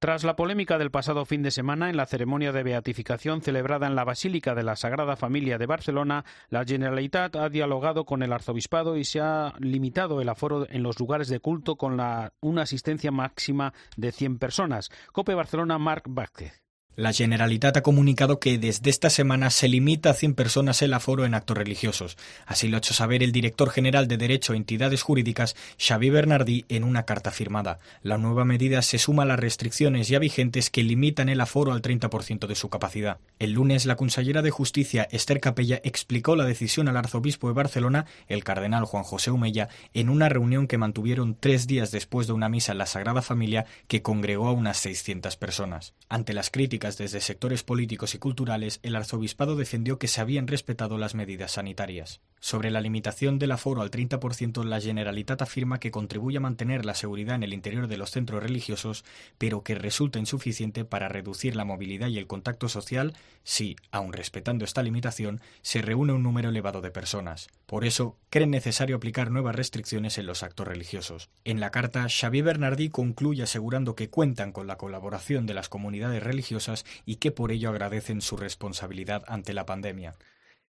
Tras 0.00 0.24
la 0.24 0.34
polémica 0.34 0.78
del 0.78 0.90
pasado 0.90 1.24
fin 1.24 1.44
de 1.44 1.52
semana 1.52 1.90
en 1.90 1.96
la 1.96 2.06
ceremonia 2.06 2.50
de 2.50 2.64
beatificación 2.64 3.40
celebrada 3.40 3.86
en 3.86 3.94
la 3.94 4.02
Basílica 4.02 4.56
de 4.56 4.64
la 4.64 4.74
Sagrada 4.74 5.14
Familia 5.14 5.58
de 5.58 5.66
Barcelona, 5.66 6.24
la 6.50 6.64
Generalitat 6.64 7.36
ha 7.36 7.48
dialogado 7.48 8.04
con 8.04 8.24
el 8.24 8.32
arzobispado 8.32 8.96
y 8.96 9.04
se 9.04 9.20
ha 9.20 9.43
limitado 9.58 10.20
el 10.20 10.28
aforo 10.28 10.66
en 10.70 10.82
los 10.82 10.98
lugares 10.98 11.28
de 11.28 11.40
culto 11.40 11.76
con 11.76 11.96
la, 11.96 12.32
una 12.40 12.62
asistencia 12.62 13.10
máxima 13.10 13.72
de 13.96 14.12
100 14.12 14.38
personas. 14.38 14.90
Cope 15.12 15.34
Barcelona, 15.34 15.78
Marc 15.78 16.06
Vázquez. 16.08 16.63
La 16.96 17.12
Generalitat 17.12 17.76
ha 17.76 17.82
comunicado 17.82 18.38
que 18.38 18.56
desde 18.56 18.88
esta 18.88 19.10
semana 19.10 19.50
se 19.50 19.66
limita 19.66 20.10
a 20.10 20.14
100 20.14 20.34
personas 20.34 20.80
el 20.80 20.94
aforo 20.94 21.24
en 21.24 21.34
actos 21.34 21.58
religiosos. 21.58 22.16
Así 22.46 22.68
lo 22.68 22.76
ha 22.76 22.78
hecho 22.78 22.94
saber 22.94 23.24
el 23.24 23.32
director 23.32 23.70
general 23.70 24.06
de 24.06 24.16
Derecho 24.16 24.52
e 24.52 24.58
Entidades 24.58 25.02
Jurídicas, 25.02 25.56
Xavi 25.76 26.10
Bernardí, 26.10 26.66
en 26.68 26.84
una 26.84 27.02
carta 27.02 27.32
firmada. 27.32 27.80
La 28.02 28.16
nueva 28.16 28.44
medida 28.44 28.80
se 28.82 28.98
suma 28.98 29.24
a 29.24 29.26
las 29.26 29.40
restricciones 29.40 30.06
ya 30.06 30.20
vigentes 30.20 30.70
que 30.70 30.84
limitan 30.84 31.28
el 31.28 31.40
aforo 31.40 31.72
al 31.72 31.82
30% 31.82 32.46
de 32.46 32.54
su 32.54 32.68
capacidad. 32.68 33.18
El 33.40 33.54
lunes, 33.54 33.86
la 33.86 33.96
consellera 33.96 34.40
de 34.42 34.52
Justicia, 34.52 35.08
Esther 35.10 35.40
Capella, 35.40 35.80
explicó 35.82 36.36
la 36.36 36.44
decisión 36.44 36.86
al 36.86 36.96
arzobispo 36.96 37.48
de 37.48 37.54
Barcelona, 37.54 38.06
el 38.28 38.44
cardenal 38.44 38.84
Juan 38.84 39.02
José 39.02 39.32
Humella, 39.32 39.68
en 39.94 40.10
una 40.10 40.28
reunión 40.28 40.68
que 40.68 40.78
mantuvieron 40.78 41.36
tres 41.40 41.66
días 41.66 41.90
después 41.90 42.28
de 42.28 42.34
una 42.34 42.48
misa 42.48 42.70
en 42.70 42.78
la 42.78 42.86
Sagrada 42.86 43.20
Familia 43.20 43.66
que 43.88 44.00
congregó 44.00 44.46
a 44.46 44.52
unas 44.52 44.76
600 44.76 45.36
personas. 45.36 45.94
Ante 46.08 46.34
las 46.34 46.50
críticas 46.50 46.83
desde 46.84 47.20
sectores 47.20 47.62
políticos 47.62 48.14
y 48.14 48.18
culturales, 48.18 48.78
el 48.82 48.94
arzobispado 48.94 49.56
defendió 49.56 49.98
que 49.98 50.06
se 50.06 50.20
habían 50.20 50.46
respetado 50.46 50.98
las 50.98 51.14
medidas 51.14 51.52
sanitarias. 51.52 52.20
Sobre 52.40 52.70
la 52.70 52.82
limitación 52.82 53.38
del 53.38 53.52
aforo 53.52 53.80
al 53.80 53.90
30%, 53.90 54.64
la 54.64 54.80
Generalitat 54.80 55.40
afirma 55.40 55.80
que 55.80 55.90
contribuye 55.90 56.36
a 56.36 56.40
mantener 56.40 56.84
la 56.84 56.94
seguridad 56.94 57.36
en 57.36 57.42
el 57.42 57.54
interior 57.54 57.88
de 57.88 57.96
los 57.96 58.10
centros 58.10 58.42
religiosos, 58.42 59.04
pero 59.38 59.62
que 59.62 59.74
resulta 59.74 60.18
insuficiente 60.18 60.84
para 60.84 61.08
reducir 61.08 61.56
la 61.56 61.64
movilidad 61.64 62.08
y 62.08 62.18
el 62.18 62.26
contacto 62.26 62.68
social 62.68 63.14
si, 63.44 63.76
aun 63.90 64.12
respetando 64.12 64.64
esta 64.64 64.82
limitación, 64.82 65.40
se 65.62 65.82
reúne 65.82 66.12
un 66.12 66.22
número 66.22 66.48
elevado 66.48 66.80
de 66.80 66.90
personas. 66.90 67.48
Por 67.66 67.84
eso, 67.84 68.18
creen 68.30 68.50
necesario 68.50 68.96
aplicar 68.96 69.30
nuevas 69.30 69.54
restricciones 69.54 70.18
en 70.18 70.26
los 70.26 70.42
actos 70.42 70.66
religiosos. 70.66 71.30
En 71.44 71.60
la 71.60 71.70
carta, 71.70 72.06
Xavier 72.08 72.44
Bernardí 72.44 72.88
concluye 72.88 73.42
asegurando 73.42 73.94
que 73.94 74.10
cuentan 74.10 74.52
con 74.52 74.66
la 74.66 74.76
colaboración 74.76 75.46
de 75.46 75.54
las 75.54 75.68
comunidades 75.68 76.22
religiosas 76.22 76.73
y 77.04 77.16
que 77.16 77.30
por 77.30 77.52
ello 77.52 77.70
agradecen 77.70 78.20
su 78.20 78.36
responsabilidad 78.36 79.22
ante 79.28 79.52
la 79.54 79.66
pandemia. 79.66 80.14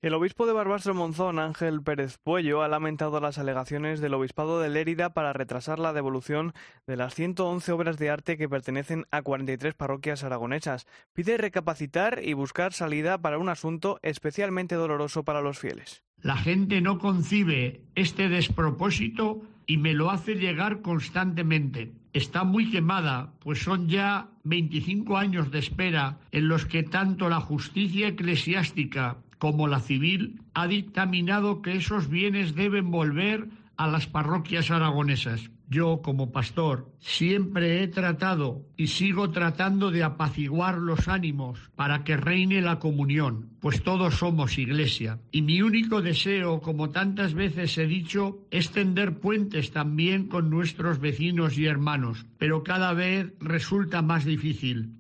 El 0.01 0.15
obispo 0.15 0.47
de 0.47 0.53
Barbastro 0.53 0.95
Monzón, 0.95 1.41
Ángel 1.41 1.83
Pérez 1.83 2.19
Puello, 2.23 2.63
ha 2.63 2.69
lamentado 2.69 3.19
las 3.19 3.37
alegaciones 3.37 4.01
del 4.01 4.15
obispado 4.15 4.61
de 4.61 4.69
Lérida 4.69 5.13
para 5.13 5.33
retrasar 5.33 5.81
la 5.81 5.93
devolución 5.93 6.53
de 6.87 6.97
las 6.97 7.17
111 7.17 7.73
obras 7.73 7.99
de 7.99 8.09
arte 8.09 8.37
que 8.39 8.49
pertenecen 8.49 9.07
a 9.11 9.23
43 9.23 9.75
parroquias 9.75 10.23
aragonesas. 10.23 10.87
Pide 11.15 11.37
recapacitar 11.37 12.21
y 12.23 12.33
buscar 12.35 12.73
salida 12.73 13.19
para 13.19 13.39
un 13.39 13.49
asunto 13.49 13.99
especialmente 14.03 14.77
doloroso 14.77 15.25
para 15.25 15.41
los 15.41 15.59
fieles. 15.59 16.05
La 16.23 16.37
gente 16.37 16.81
no 16.81 17.01
concibe 17.01 17.83
este 17.97 18.29
despropósito 18.29 19.43
y 19.67 19.79
me 19.79 19.95
lo 19.95 20.11
hace 20.11 20.37
llegar 20.37 20.81
constantemente. 20.81 21.91
Está 22.13 22.45
muy 22.45 22.71
quemada, 22.71 23.33
pues 23.41 23.63
son 23.63 23.89
ya 23.89 24.29
25 24.45 25.17
años 25.17 25.51
de 25.51 25.59
espera 25.59 26.19
en 26.33 26.49
los 26.49 26.65
que 26.65 26.83
tanto 26.83 27.29
la 27.29 27.41
justicia 27.41 28.09
eclesiástica 28.09 29.19
como 29.39 29.69
la 29.69 29.81
civil, 29.81 30.41
ha 30.55 30.67
dictaminado 30.67 31.63
que 31.63 31.77
esos 31.77 32.09
bienes 32.09 32.55
deben 32.55 32.91
volver 32.91 33.49
a 33.77 33.87
las 33.87 34.07
parroquias 34.07 34.71
aragonesas. 34.71 35.51
Yo, 35.71 36.01
como 36.01 36.33
pastor, 36.33 36.91
siempre 36.99 37.83
he 37.83 37.89
tratado 37.89 38.65
y 38.77 38.87
sigo 38.87 39.31
tratando 39.31 39.91
de 39.91 40.03
apaciguar 40.03 40.79
los 40.79 41.09
ánimos 41.09 41.59
para 41.77 42.05
que 42.05 42.17
reine 42.17 42.63
la 42.63 42.79
comunión, 42.79 43.51
pues 43.61 43.83
todos 43.83 44.15
somos 44.15 44.57
iglesia. 44.57 45.19
Y 45.31 45.43
mi 45.43 45.61
único 45.61 46.01
deseo, 46.01 46.63
como 46.63 46.89
tantas 46.89 47.35
veces 47.35 47.77
he 47.77 47.87
dicho, 47.87 48.47
es 48.51 48.71
tender 48.71 49.19
puentes 49.19 49.71
también 49.71 50.29
con 50.29 50.49
nuestros 50.49 51.01
vecinos 51.01 51.59
y 51.59 51.67
hermanos, 51.67 52.25
pero 52.39 52.63
cada 52.63 52.95
vez 52.95 53.35
resulta 53.39 54.01
más 54.01 54.25
difícil. 54.25 54.98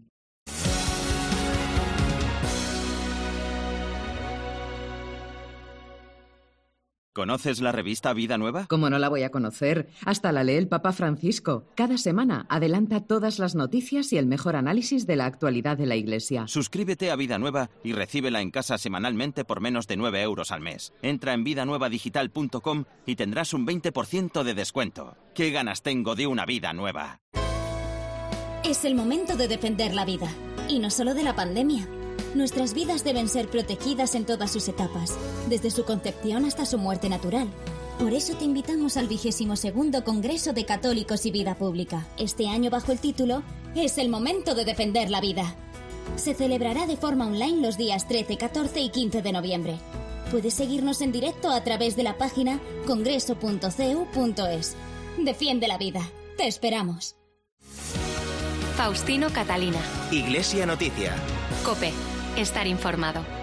¿Conoces 7.18 7.60
la 7.60 7.72
revista 7.72 8.12
Vida 8.12 8.38
Nueva? 8.38 8.66
¿Cómo 8.68 8.88
no 8.90 8.96
la 9.00 9.08
voy 9.08 9.24
a 9.24 9.30
conocer? 9.30 9.88
Hasta 10.04 10.30
la 10.30 10.44
lee 10.44 10.52
el 10.52 10.68
Papa 10.68 10.92
Francisco. 10.92 11.64
Cada 11.74 11.98
semana 11.98 12.46
adelanta 12.48 13.00
todas 13.00 13.40
las 13.40 13.56
noticias 13.56 14.12
y 14.12 14.18
el 14.18 14.26
mejor 14.26 14.54
análisis 14.54 15.04
de 15.04 15.16
la 15.16 15.26
actualidad 15.26 15.76
de 15.76 15.86
la 15.86 15.96
Iglesia. 15.96 16.46
Suscríbete 16.46 17.10
a 17.10 17.16
Vida 17.16 17.36
Nueva 17.36 17.70
y 17.82 17.92
recíbela 17.92 18.40
en 18.40 18.52
casa 18.52 18.78
semanalmente 18.78 19.44
por 19.44 19.60
menos 19.60 19.88
de 19.88 19.96
9 19.96 20.22
euros 20.22 20.52
al 20.52 20.60
mes. 20.60 20.92
Entra 21.02 21.34
en 21.34 21.42
vidanuevadigital.com 21.42 22.84
y 23.04 23.16
tendrás 23.16 23.52
un 23.52 23.66
20% 23.66 24.44
de 24.44 24.54
descuento. 24.54 25.16
¿Qué 25.34 25.50
ganas 25.50 25.82
tengo 25.82 26.14
de 26.14 26.28
una 26.28 26.46
vida 26.46 26.72
nueva? 26.72 27.18
Es 28.62 28.84
el 28.84 28.94
momento 28.94 29.36
de 29.36 29.48
defender 29.48 29.92
la 29.92 30.04
vida. 30.04 30.28
Y 30.68 30.78
no 30.78 30.88
solo 30.88 31.14
de 31.14 31.24
la 31.24 31.34
pandemia. 31.34 31.88
Nuestras 32.34 32.74
vidas 32.74 33.04
deben 33.04 33.28
ser 33.28 33.48
protegidas 33.48 34.14
en 34.14 34.24
todas 34.24 34.50
sus 34.50 34.68
etapas, 34.68 35.16
desde 35.48 35.70
su 35.70 35.84
concepción 35.84 36.44
hasta 36.44 36.66
su 36.66 36.78
muerte 36.78 37.08
natural. 37.08 37.48
Por 37.98 38.12
eso 38.12 38.36
te 38.36 38.44
invitamos 38.44 38.96
al 38.96 39.08
vigésimo 39.08 39.56
segundo 39.56 40.04
Congreso 40.04 40.52
de 40.52 40.64
Católicos 40.64 41.26
y 41.26 41.32
Vida 41.32 41.56
Pública. 41.56 42.06
Este 42.16 42.48
año 42.48 42.70
bajo 42.70 42.92
el 42.92 43.00
título 43.00 43.42
Es 43.74 43.98
el 43.98 44.08
momento 44.08 44.54
de 44.54 44.64
defender 44.64 45.10
la 45.10 45.20
vida. 45.20 45.56
Se 46.16 46.34
celebrará 46.34 46.86
de 46.86 46.96
forma 46.96 47.26
online 47.26 47.60
los 47.60 47.76
días 47.76 48.06
13, 48.06 48.36
14 48.36 48.80
y 48.80 48.90
15 48.90 49.22
de 49.22 49.32
noviembre. 49.32 49.78
Puedes 50.30 50.54
seguirnos 50.54 51.00
en 51.00 51.10
directo 51.10 51.50
a 51.50 51.64
través 51.64 51.96
de 51.96 52.04
la 52.04 52.16
página 52.18 52.60
congreso.cu.es. 52.86 54.76
Defiende 55.18 55.66
la 55.66 55.78
vida. 55.78 56.08
Te 56.36 56.46
esperamos. 56.46 57.16
Faustino 58.76 59.28
Catalina. 59.32 59.80
Iglesia 60.12 60.66
Noticia. 60.66 61.16
Cope 61.64 61.92
estar 62.40 62.66
informado. 62.66 63.37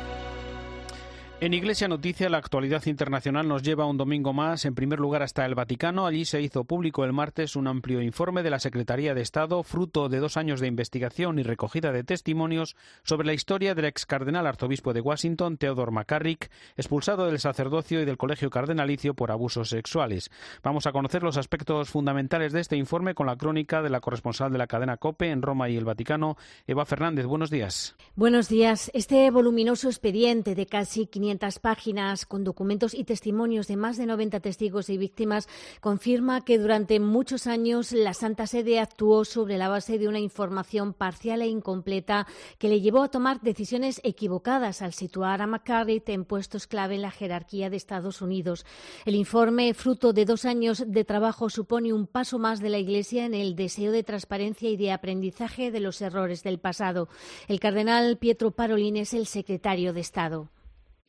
En 1.42 1.54
Iglesia 1.54 1.90
Noticia, 1.90 2.30
la 2.30 2.38
actualidad 2.38 2.86
internacional 2.86 3.46
nos 3.46 3.62
lleva 3.62 3.86
un 3.86 3.98
domingo 3.98 4.32
más, 4.32 4.64
en 4.64 4.74
primer 4.74 5.02
lugar, 5.02 5.22
hasta 5.22 5.46
el 5.46 5.54
Vaticano. 5.54 6.06
Allí 6.06 6.24
se 6.24 6.42
hizo 6.42 6.64
público 6.64 7.04
el 7.04 7.12
martes 7.12 7.58
un 7.58 7.68
amplio 7.68 8.02
informe 8.02 8.42
de 8.42 8.50
la 8.50 8.60
Secretaría 8.60 9.14
de 9.14 9.22
Estado, 9.22 9.62
fruto 9.62 10.08
de 10.08 10.20
dos 10.20 10.38
años 10.38 10.62
de 10.62 10.68
investigación 10.68 11.38
y 11.38 11.44
recogida 11.44 11.92
de 11.92 12.06
testimonios 12.06 12.78
sobre 13.04 13.28
la 13.28 13.34
historia 13.34 13.76
del 13.76 13.84
ex 13.84 14.06
cardenal 14.06 14.48
arzobispo 14.48 14.94
de 14.94 15.02
Washington, 15.02 15.58
Theodore 15.58 15.92
McCarrick, 15.92 16.50
expulsado 16.78 17.26
del 17.26 17.40
sacerdocio 17.40 18.02
y 18.02 18.06
del 18.06 18.18
colegio 18.18 18.50
cardenalicio 18.50 19.14
por 19.14 19.30
abusos 19.30 19.68
sexuales. 19.68 20.32
Vamos 20.64 20.88
a 20.88 20.94
conocer 20.94 21.22
los 21.22 21.36
aspectos 21.36 21.90
fundamentales 21.90 22.54
de 22.54 22.62
este 22.62 22.78
informe 22.78 23.14
con 23.14 23.28
la 23.28 23.36
crónica 23.36 23.82
de 23.82 23.90
la 23.90 24.00
corresponsal 24.00 24.54
de 24.54 24.58
la 24.58 24.68
cadena 24.68 24.96
COPE 24.96 25.32
en 25.32 25.42
Roma 25.42 25.68
y 25.68 25.76
el 25.76 25.84
Vaticano, 25.84 26.38
Eva 26.66 26.86
Fernández. 26.86 27.26
Buenos 27.26 27.50
días. 27.50 27.94
Buenos 28.16 28.48
días. 28.48 28.90
Este 28.94 29.30
voluminoso 29.32 29.90
expediente 29.90 30.56
de 30.56 30.66
casi 30.66 31.08
500 31.08 31.25
páginas 31.62 32.26
con 32.26 32.44
documentos 32.44 32.94
y 32.94 33.04
testimonios 33.04 33.68
de 33.68 33.76
más 33.78 33.98
de 33.98 34.06
90 34.06 34.40
testigos 34.40 34.90
y 34.90 34.98
víctimas 34.98 35.48
confirma 35.82 36.44
que 36.46 36.58
durante 36.58 37.00
muchos 37.00 37.48
años 37.48 37.92
la 37.92 38.14
Santa 38.14 38.48
Sede 38.48 38.80
actuó 38.80 39.26
sobre 39.26 39.58
la 39.58 39.68
base 39.68 39.98
de 39.98 40.08
una 40.08 40.20
información 40.20 40.94
parcial 40.94 41.42
e 41.42 41.48
incompleta 41.48 42.28
que 42.58 42.70
le 42.70 42.82
llevó 42.82 43.04
a 43.04 43.10
tomar 43.10 43.42
decisiones 43.42 44.02
equivocadas 44.04 44.82
al 44.82 44.94
situar 44.94 45.42
a 45.42 45.48
McCarrick 45.48 46.08
en 46.10 46.26
puestos 46.26 46.68
clave 46.68 46.96
en 46.96 47.02
la 47.02 47.12
jerarquía 47.12 47.70
de 47.70 47.78
Estados 47.78 48.22
Unidos. 48.22 48.66
El 49.06 49.16
informe, 49.16 49.74
fruto 49.74 50.14
de 50.14 50.26
dos 50.26 50.46
años 50.46 50.84
de 50.88 51.04
trabajo, 51.04 51.50
supone 51.50 51.94
un 51.94 52.08
paso 52.08 52.40
más 52.40 52.60
de 52.60 52.70
la 52.70 52.78
Iglesia 52.78 53.26
en 53.26 53.34
el 53.34 53.56
deseo 53.56 53.92
de 53.92 54.04
transparencia 54.04 54.70
y 54.70 54.78
de 54.78 54.92
aprendizaje 54.92 55.72
de 55.72 55.80
los 55.80 56.02
errores 56.02 56.44
del 56.44 56.60
pasado. 56.60 57.10
El 57.48 57.60
cardenal 57.60 58.18
Pietro 58.18 58.52
Parolin 58.52 58.98
es 58.98 59.14
el 59.14 59.26
secretario 59.26 59.94
de 59.94 60.02
Estado. 60.02 60.50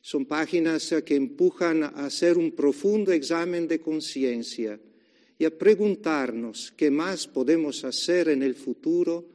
Son 0.07 0.23
páginas 0.25 0.95
que 1.03 1.17
empujan 1.17 1.83
a 1.83 2.05
hacer 2.05 2.37
un 2.37 2.51
profundo 2.51 3.11
examen 3.11 3.67
de 3.67 3.81
conciencia 3.81 4.79
y 5.37 5.43
a 5.43 5.51
preguntarnos 5.51 6.71
qué 6.77 6.89
más 6.89 7.27
podemos 7.27 7.83
hacer 7.83 8.29
en 8.29 8.41
el 8.41 8.55
futuro 8.55 9.25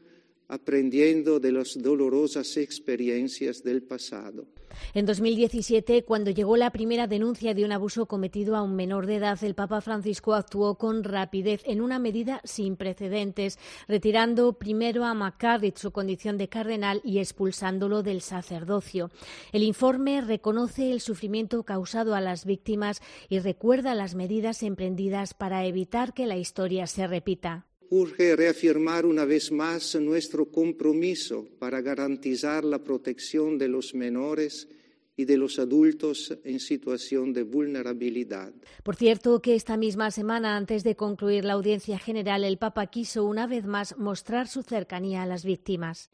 aprendiendo 0.53 1.41
de 1.41 1.51
las 1.51 1.81
dolorosas 1.81 2.59
experiencias 2.59 3.63
del 3.63 3.83
pasado. 3.83 4.47
En 4.93 5.07
2017, 5.07 6.05
cuando 6.05 6.31
llegó 6.31 6.59
la 6.59 6.71
primera 6.71 7.07
denuncia 7.07 7.55
de 7.55 7.65
un 7.65 7.73
abuso 7.73 8.05
cometido 8.05 8.55
a 8.55 8.63
un 8.63 8.77
menor 8.77 9.07
de 9.07 9.17
edad, 9.17 9.43
el 9.45 9.55
Papa 9.55 9.81
Francisco 9.81 10.35
actuó 10.35 10.77
con 10.77 11.05
rapidez 11.05 11.63
en 11.65 11.81
una 11.81 11.99
medida 11.99 12.43
sin 12.45 12.77
precedentes, 12.77 13.59
retirando 13.89 14.53
primero 14.53 15.05
a 15.05 15.15
McCarrick 15.15 15.79
su 15.79 15.91
condición 15.91 16.37
de 16.37 16.49
cardenal 16.49 17.01
y 17.03 17.19
expulsándolo 17.19 18.03
del 18.03 18.21
sacerdocio. 18.21 19.11
El 19.53 19.63
informe 19.63 20.21
reconoce 20.21 20.93
el 20.93 21.01
sufrimiento 21.01 21.63
causado 21.63 22.15
a 22.15 22.21
las 22.21 22.45
víctimas 22.45 23.01
y 23.31 23.39
recuerda 23.39 23.95
las 23.95 24.15
medidas 24.15 24.63
emprendidas 24.63 25.33
para 25.33 25.65
evitar 25.65 26.13
que 26.13 26.27
la 26.27 26.37
historia 26.37 26.87
se 26.87 27.07
repita 27.07 27.72
urge 27.93 28.37
reafirmar 28.37 29.05
una 29.05 29.27
vez 29.27 29.53
más 29.53 29.95
nuestro 29.97 30.47
compromiso 30.47 31.47
para 31.59 31.83
garantizar 31.83 32.65
la 32.65 32.83
protección 32.83 33.59
de 33.59 33.69
los 33.69 33.95
menores 33.95 34.67
y 35.15 35.27
de 35.27 35.37
los 35.37 35.59
adultos 35.59 36.39
en 36.43 36.59
situación 36.59 37.35
de 37.35 37.43
vulnerabilidad. 37.43 38.55
Por 38.83 38.97
cierto, 38.97 39.43
que 39.43 39.55
esta 39.55 39.77
misma 39.77 40.11
semana, 40.11 40.57
antes 40.57 40.85
de 40.85 40.97
concluir 40.97 41.45
la 41.45 41.53
audiencia 41.53 41.99
general, 41.99 42.45
el 42.45 42.57
Papa 42.57 42.87
quiso 42.87 43.27
una 43.27 43.47
vez 43.47 43.67
más 43.67 43.99
mostrar 43.99 44.49
su 44.49 44.63
cercanía 44.63 45.23
a 45.23 45.27
las 45.27 45.45
víctimas. 45.45 46.09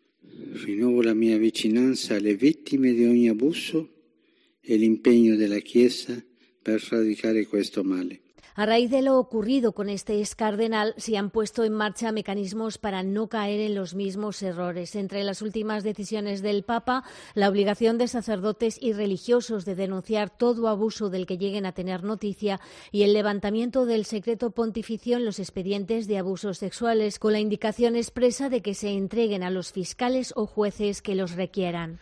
Rinnovo 0.65 1.01
la 1.01 1.15
mia 1.15 1.39
vicinanza 1.39 2.17
alle 2.17 2.35
vittime 2.35 2.93
di 2.93 3.05
ogni 3.05 3.29
abuso 3.29 3.89
e 4.61 4.77
l'impegno 4.77 5.37
della 5.37 5.61
Chiesa 5.61 6.21
per 6.61 6.83
erradicare 6.83 7.47
questo 7.47 7.85
male. 7.85 8.28
A 8.59 8.67
raíz 8.67 8.91
de 8.91 9.03
lo 9.03 9.21
ocurrido 9.21 9.71
con 9.71 9.89
este 9.89 10.19
ex 10.19 10.35
cardenal, 10.35 10.93
se 10.97 11.17
han 11.17 11.31
puesto 11.31 11.63
en 11.63 11.73
marcha 11.73 12.11
mecanismos 12.11 12.77
para 12.77 13.05
no 13.05 13.29
caer 13.29 13.61
en 13.61 13.77
los 13.77 13.95
mismos 13.95 14.43
errores. 14.43 14.97
Entre 14.97 15.23
las 15.23 15.43
últimas 15.43 15.85
decisiones 15.85 16.43
del 16.43 16.65
Papa, 16.65 17.05
la 17.35 17.49
obligación 17.49 17.99
de 17.99 18.09
sacerdotes 18.09 18.77
y 18.83 18.95
religiosos 18.95 19.65
de 19.65 19.77
denunciar 19.77 20.37
todo 20.37 20.67
abuso 20.67 21.09
del 21.09 21.25
que 21.25 21.39
lleguen 21.39 21.67
a 21.67 21.73
tener 21.73 22.03
noticia 22.03 22.59
y 22.91 23.05
el 23.05 23.13
levantamiento 23.13 23.87
del 23.87 24.05
secreto 24.05 24.51
pontificio 24.51 25.19
en 25.19 25.25
los 25.25 25.39
expedientes 25.39 26.09
de 26.09 26.19
abusos 26.19 26.59
sexuales, 26.59 27.21
con 27.21 27.35
la 27.35 27.39
indicación 27.39 27.95
expresa 27.95 28.49
de 28.49 28.61
que 28.61 28.75
se 28.75 28.89
entreguen 28.89 29.45
a 29.45 29.51
los 29.51 29.71
fiscales 29.71 30.33
o 30.35 30.47
jueces 30.47 31.01
que 31.01 31.15
los 31.15 31.37
requieran. 31.37 32.01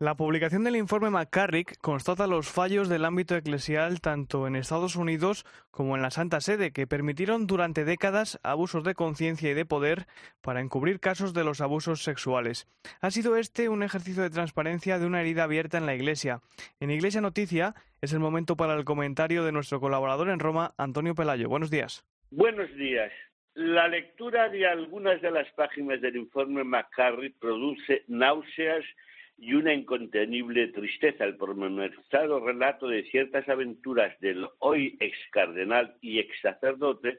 La 0.00 0.14
publicación 0.14 0.62
del 0.62 0.76
informe 0.76 1.10
McCarrick 1.10 1.76
constata 1.80 2.28
los 2.28 2.48
fallos 2.48 2.88
del 2.88 3.04
ámbito 3.04 3.34
eclesial 3.34 4.00
tanto 4.00 4.46
en 4.46 4.54
Estados 4.54 4.94
Unidos 4.94 5.44
como 5.72 5.96
en 5.96 6.02
la 6.02 6.12
Santa 6.12 6.40
Sede, 6.40 6.72
que 6.72 6.86
permitieron 6.86 7.48
durante 7.48 7.84
décadas 7.84 8.38
abusos 8.44 8.84
de 8.84 8.94
conciencia 8.94 9.50
y 9.50 9.54
de 9.54 9.66
poder 9.66 10.06
para 10.40 10.60
encubrir 10.60 11.00
casos 11.00 11.34
de 11.34 11.42
los 11.42 11.60
abusos 11.60 12.04
sexuales. 12.04 12.68
Ha 13.00 13.10
sido 13.10 13.34
este 13.34 13.68
un 13.68 13.82
ejercicio 13.82 14.22
de 14.22 14.30
transparencia 14.30 15.00
de 15.00 15.06
una 15.06 15.20
herida 15.20 15.42
abierta 15.42 15.78
en 15.78 15.86
la 15.86 15.96
Iglesia. 15.96 16.42
En 16.78 16.92
Iglesia 16.92 17.20
Noticia 17.20 17.74
es 18.00 18.12
el 18.12 18.20
momento 18.20 18.56
para 18.56 18.74
el 18.74 18.84
comentario 18.84 19.42
de 19.42 19.50
nuestro 19.50 19.80
colaborador 19.80 20.28
en 20.28 20.38
Roma, 20.38 20.74
Antonio 20.78 21.16
Pelayo. 21.16 21.48
Buenos 21.48 21.72
días. 21.72 22.04
Buenos 22.30 22.72
días. 22.76 23.10
La 23.54 23.88
lectura 23.88 24.48
de 24.48 24.64
algunas 24.64 25.20
de 25.20 25.32
las 25.32 25.50
páginas 25.54 26.00
del 26.00 26.14
informe 26.14 26.62
McCarrick 26.62 27.36
produce 27.40 28.04
náuseas 28.06 28.84
y 29.38 29.54
una 29.54 29.72
incontenible 29.72 30.68
tristeza 30.68 31.24
el 31.24 31.36
pormenorizado 31.36 32.44
relato 32.44 32.88
de 32.88 33.04
ciertas 33.04 33.48
aventuras 33.48 34.18
del 34.20 34.48
hoy 34.58 34.96
ex 35.00 35.16
cardenal 35.30 35.96
y 36.00 36.18
ex 36.18 36.40
sacerdote 36.40 37.18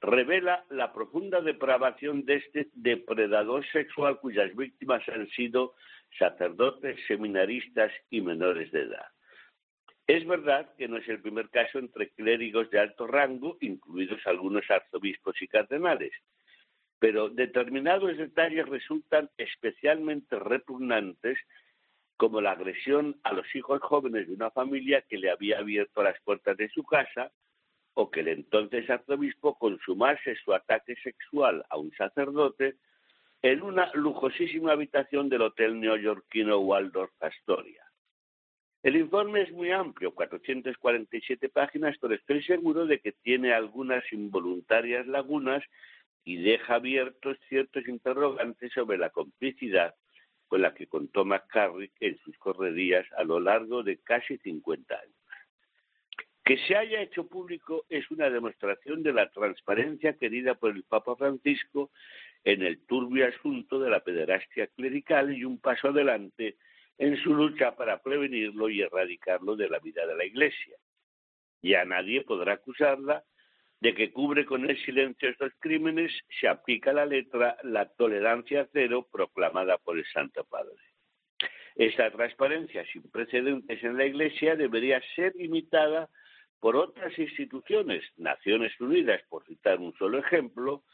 revela 0.00 0.64
la 0.70 0.92
profunda 0.92 1.42
depravación 1.42 2.24
de 2.24 2.36
este 2.36 2.68
depredador 2.72 3.66
sexual 3.70 4.18
cuyas 4.18 4.54
víctimas 4.56 5.06
han 5.10 5.28
sido 5.28 5.74
sacerdotes, 6.18 6.98
seminaristas 7.06 7.92
y 8.08 8.22
menores 8.22 8.72
de 8.72 8.82
edad. 8.82 9.06
Es 10.06 10.26
verdad 10.26 10.74
que 10.76 10.88
no 10.88 10.96
es 10.96 11.08
el 11.08 11.20
primer 11.20 11.50
caso 11.50 11.78
entre 11.78 12.10
clérigos 12.10 12.70
de 12.70 12.80
alto 12.80 13.06
rango, 13.06 13.58
incluidos 13.60 14.26
algunos 14.26 14.68
arzobispos 14.68 15.40
y 15.40 15.46
cardenales, 15.46 16.12
pero 17.00 17.30
determinados 17.30 18.16
detalles 18.18 18.68
resultan 18.68 19.30
especialmente 19.38 20.38
repugnantes, 20.38 21.38
como 22.18 22.42
la 22.42 22.52
agresión 22.52 23.18
a 23.24 23.32
los 23.32 23.52
hijos 23.54 23.80
jóvenes 23.80 24.28
de 24.28 24.34
una 24.34 24.50
familia 24.50 25.02
que 25.08 25.16
le 25.16 25.30
había 25.30 25.58
abierto 25.58 26.02
las 26.02 26.20
puertas 26.20 26.58
de 26.58 26.68
su 26.68 26.84
casa, 26.84 27.32
o 27.94 28.10
que 28.10 28.20
el 28.20 28.28
entonces 28.28 28.88
arzobispo 28.88 29.58
consumase 29.58 30.36
su 30.44 30.52
ataque 30.52 30.94
sexual 31.02 31.64
a 31.70 31.78
un 31.78 31.90
sacerdote 31.96 32.76
en 33.42 33.62
una 33.62 33.90
lujosísima 33.94 34.72
habitación 34.72 35.30
del 35.30 35.42
hotel 35.42 35.80
neoyorquino 35.80 36.58
Waldorf 36.58 37.10
Astoria. 37.22 37.82
El 38.82 38.96
informe 38.96 39.42
es 39.42 39.52
muy 39.52 39.70
amplio, 39.70 40.14
447 40.14 41.48
páginas, 41.48 41.96
pero 41.98 42.14
estoy 42.14 42.42
seguro 42.42 42.86
de 42.86 43.00
que 43.00 43.12
tiene 43.12 43.54
algunas 43.54 44.04
involuntarias 44.12 45.06
lagunas 45.06 45.62
y 46.24 46.36
deja 46.36 46.74
abiertos 46.74 47.38
ciertos 47.48 47.86
interrogantes 47.88 48.72
sobre 48.72 48.98
la 48.98 49.10
complicidad 49.10 49.94
con 50.48 50.62
la 50.62 50.74
que 50.74 50.88
contó 50.88 51.24
McCarrick 51.24 51.92
en 52.00 52.18
sus 52.18 52.36
correrías 52.38 53.06
a 53.16 53.24
lo 53.24 53.38
largo 53.38 53.82
de 53.82 53.98
casi 53.98 54.36
50 54.38 54.94
años. 54.94 55.14
Que 56.44 56.58
se 56.66 56.74
haya 56.74 57.00
hecho 57.00 57.28
público 57.28 57.84
es 57.88 58.10
una 58.10 58.28
demostración 58.28 59.04
de 59.04 59.12
la 59.12 59.30
transparencia 59.30 60.14
querida 60.14 60.56
por 60.56 60.74
el 60.74 60.82
Papa 60.82 61.14
Francisco 61.14 61.90
en 62.42 62.62
el 62.62 62.84
turbio 62.86 63.28
asunto 63.28 63.78
de 63.78 63.90
la 63.90 64.00
pederastia 64.00 64.66
clerical 64.68 65.32
y 65.32 65.44
un 65.44 65.60
paso 65.60 65.88
adelante 65.88 66.56
en 66.98 67.16
su 67.22 67.32
lucha 67.32 67.76
para 67.76 68.02
prevenirlo 68.02 68.68
y 68.68 68.82
erradicarlo 68.82 69.54
de 69.54 69.68
la 69.68 69.78
vida 69.78 70.06
de 70.06 70.16
la 70.16 70.24
Iglesia. 70.24 70.76
Ya 71.62 71.84
nadie 71.84 72.22
podrá 72.22 72.54
acusarla 72.54 73.22
de 73.80 73.94
que 73.94 74.12
cubre 74.12 74.44
con 74.44 74.68
el 74.68 74.76
silencio 74.84 75.28
estos 75.28 75.52
crímenes, 75.58 76.12
se 76.38 76.48
aplica 76.48 76.92
la 76.92 77.06
letra 77.06 77.56
la 77.62 77.86
tolerancia 77.86 78.68
cero 78.72 79.08
proclamada 79.10 79.78
por 79.78 79.98
el 79.98 80.04
Santo 80.06 80.44
Padre. 80.44 80.76
Esta 81.76 82.10
transparencia 82.10 82.84
sin 82.92 83.10
precedentes 83.10 83.82
en 83.82 83.96
la 83.96 84.04
Iglesia 84.04 84.54
debería 84.54 85.00
ser 85.14 85.32
imitada 85.36 86.10
por 86.60 86.76
otras 86.76 87.18
instituciones, 87.18 88.04
Naciones 88.18 88.78
Unidas, 88.80 89.22
por 89.30 89.46
citar 89.46 89.78
un 89.78 89.94
solo 89.94 90.18
ejemplo, 90.18 90.84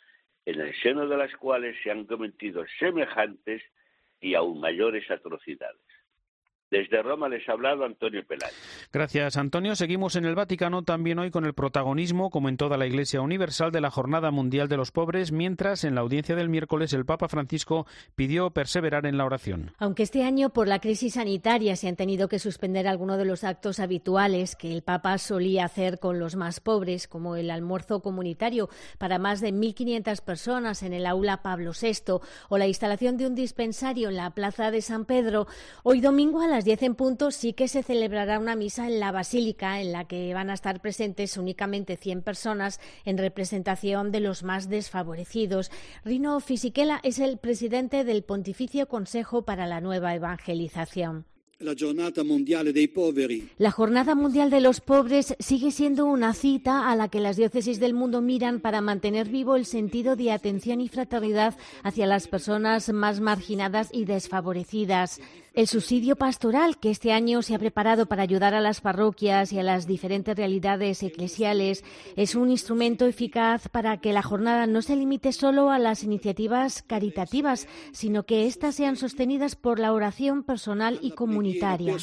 en 0.45 0.61
el 0.61 0.73
seno 0.81 1.09
de 1.09 1.17
las 1.17 1.35
cuales 1.37 1.77
se 1.83 1.91
han 1.91 2.05
cometido 2.05 2.65
semejantes 2.79 3.63
y 4.21 4.35
aún 4.35 4.61
mayores 4.61 5.11
atrocidades. 5.11 5.83
Desde 6.77 7.03
Roma 7.03 7.27
les 7.31 7.49
ha 7.49 7.53
hablado 7.53 7.87
Antonio 7.87 8.23
Pelayo. 8.27 8.53
Gracias, 8.93 9.39
Antonio. 9.39 9.75
Seguimos 9.75 10.15
en 10.15 10.27
el 10.27 10.35
Vaticano 10.35 10.83
también 10.83 11.19
hoy 11.19 11.31
con 11.31 11.47
el 11.47 11.55
protagonismo, 11.55 12.29
como 12.29 12.51
en 12.51 12.59
toda 12.59 12.77
la 12.77 12.87
Iglesia 12.87 13.23
Universal, 13.23 13.73
de 13.73 13.81
la 13.81 13.91
Jornada 13.91 14.31
Mundial 14.31 14.69
de 14.69 14.77
los 14.77 14.93
Pobres, 14.93 15.33
mientras 15.33 15.85
en 15.85 15.95
la 15.95 16.03
audiencia 16.03 16.37
del 16.37 16.51
miércoles 16.51 16.93
el 16.93 17.07
Papa 17.07 17.29
Francisco 17.29 17.87
pidió 18.15 18.51
perseverar 18.51 19.07
en 19.07 19.17
la 19.17 19.25
oración. 19.25 19.73
Aunque 19.79 20.03
este 20.03 20.23
año, 20.23 20.51
por 20.51 20.69
la 20.69 20.81
crisis 20.81 21.15
sanitaria, 21.15 21.77
se 21.77 21.89
han 21.89 21.97
tenido 21.97 22.29
que 22.29 22.39
suspender 22.39 22.87
algunos 22.87 23.17
de 23.17 23.25
los 23.25 23.43
actos 23.43 23.81
habituales 23.81 24.55
que 24.55 24.71
el 24.71 24.83
Papa 24.83 25.17
solía 25.17 25.65
hacer 25.65 25.99
con 25.99 26.19
los 26.19 26.37
más 26.37 26.61
pobres, 26.61 27.09
como 27.09 27.37
el 27.37 27.51
almuerzo 27.51 28.03
comunitario 28.03 28.69
para 28.99 29.19
más 29.19 29.41
de 29.41 29.51
1.500 29.51 30.23
personas 30.23 30.83
en 30.83 30.93
el 30.93 31.07
aula 31.07 31.43
Pablo 31.43 31.73
VI 31.73 32.21
o 32.51 32.59
la 32.59 32.67
instalación 32.67 33.17
de 33.17 33.27
un 33.27 33.35
dispensario 33.35 34.11
en 34.11 34.17
la 34.17 34.35
Plaza 34.35 34.71
de 34.71 34.83
San 34.83 35.07
Pedro, 35.07 35.47
hoy 35.83 36.03
domingo 36.03 36.43
a 36.43 36.47
las 36.47 36.66
10 36.67 36.83
en 36.83 36.95
punto 36.97 37.31
sí 37.31 37.53
que 37.53 37.69
se 37.69 37.85
celebrará 37.85 38.41
una 38.41 38.57
misa 38.57 38.89
en 38.89 38.99
la 38.99 39.13
Basílica 39.13 39.81
en 39.81 39.93
la 39.93 40.09
que 40.09 40.35
van 40.35 40.51
a 40.51 40.55
estar 40.55 40.83
presentes 40.83 41.37
únicamente 41.37 41.97
100 41.97 42.23
personas 42.23 42.81
en 43.05 43.19
representación 43.19 44.11
de 44.11 44.19
los 44.19 44.43
más 44.43 44.69
desfavorecidos. 44.69 45.71
Rino 46.05 46.41
Fisichella 46.41 46.99
es 47.05 47.21
el 47.21 47.39
presidente 47.39 48.03
del 48.03 48.25
Pontificio 48.25 48.89
Consejo 48.89 49.43
para 49.43 49.69
la 49.69 49.81
Nueva 49.81 50.17
Evangelización. 50.17 51.25
La 51.59 51.75
Jornada 51.75 52.23
Mundial 52.23 52.71
dei 52.75 52.87
Poveri. 52.87 53.49
La 53.57 53.71
Jornada 53.71 54.15
Mundial 54.15 54.51
de 54.51 54.61
los 54.61 54.83
Pobres 54.83 55.35
sigue 55.39 55.71
siendo 55.71 56.05
una 56.05 56.35
cita 56.35 56.91
a 56.91 56.97
la 56.97 57.09
que 57.09 57.19
las 57.19 57.39
diócesis 57.39 57.81
del 57.81 57.95
mundo 57.95 58.21
miran 58.21 58.61
para 58.61 58.83
mantener 58.83 59.31
vivo 59.31 59.57
el 59.57 59.65
sentido 59.65 60.17
de 60.17 60.33
atención 60.33 60.83
y 60.83 60.89
fraternidad 60.89 61.55
hacia 61.83 62.07
las 62.07 62.29
personas 62.29 62.93
más 62.93 63.21
marginadas 63.21 63.89
y 63.91 64.05
desfavorecidas. 64.05 65.19
El 65.57 65.69
subsidio 65.69 66.17
pastoral, 66.17 66.79
que 66.79 66.91
este 66.91 67.13
año 67.13 67.41
se 67.41 67.55
ha 67.55 67.59
preparado 67.59 68.05
para 68.05 68.23
ayudar 68.23 68.53
a 68.53 68.61
las 68.61 68.83
parroquias 68.83 69.55
y 69.55 69.59
a 69.59 69.63
las 69.63 69.87
diferentes 69.87 70.37
realidades 70.37 71.03
eclesiales, 71.03 71.83
es 72.15 72.35
un 72.35 72.51
instrumento 72.51 73.07
eficaz 73.07 73.71
para 73.71 73.99
que 73.99 74.13
la 74.13 74.21
jornada 74.21 74.67
no 74.67 74.83
se 74.83 74.97
limite 74.97 75.33
solo 75.33 75.71
a 75.71 75.79
las 75.79 76.03
iniciativas 76.03 76.83
caritativas, 76.83 77.69
sino 77.93 78.27
que 78.27 78.47
éstas 78.47 78.75
sean 78.75 78.97
sostenidas 78.97 79.57
por 79.57 79.79
la 79.79 79.95
oración 79.95 80.43
personal 80.43 80.99
y 81.01 81.13
comunitaria. 81.13 81.97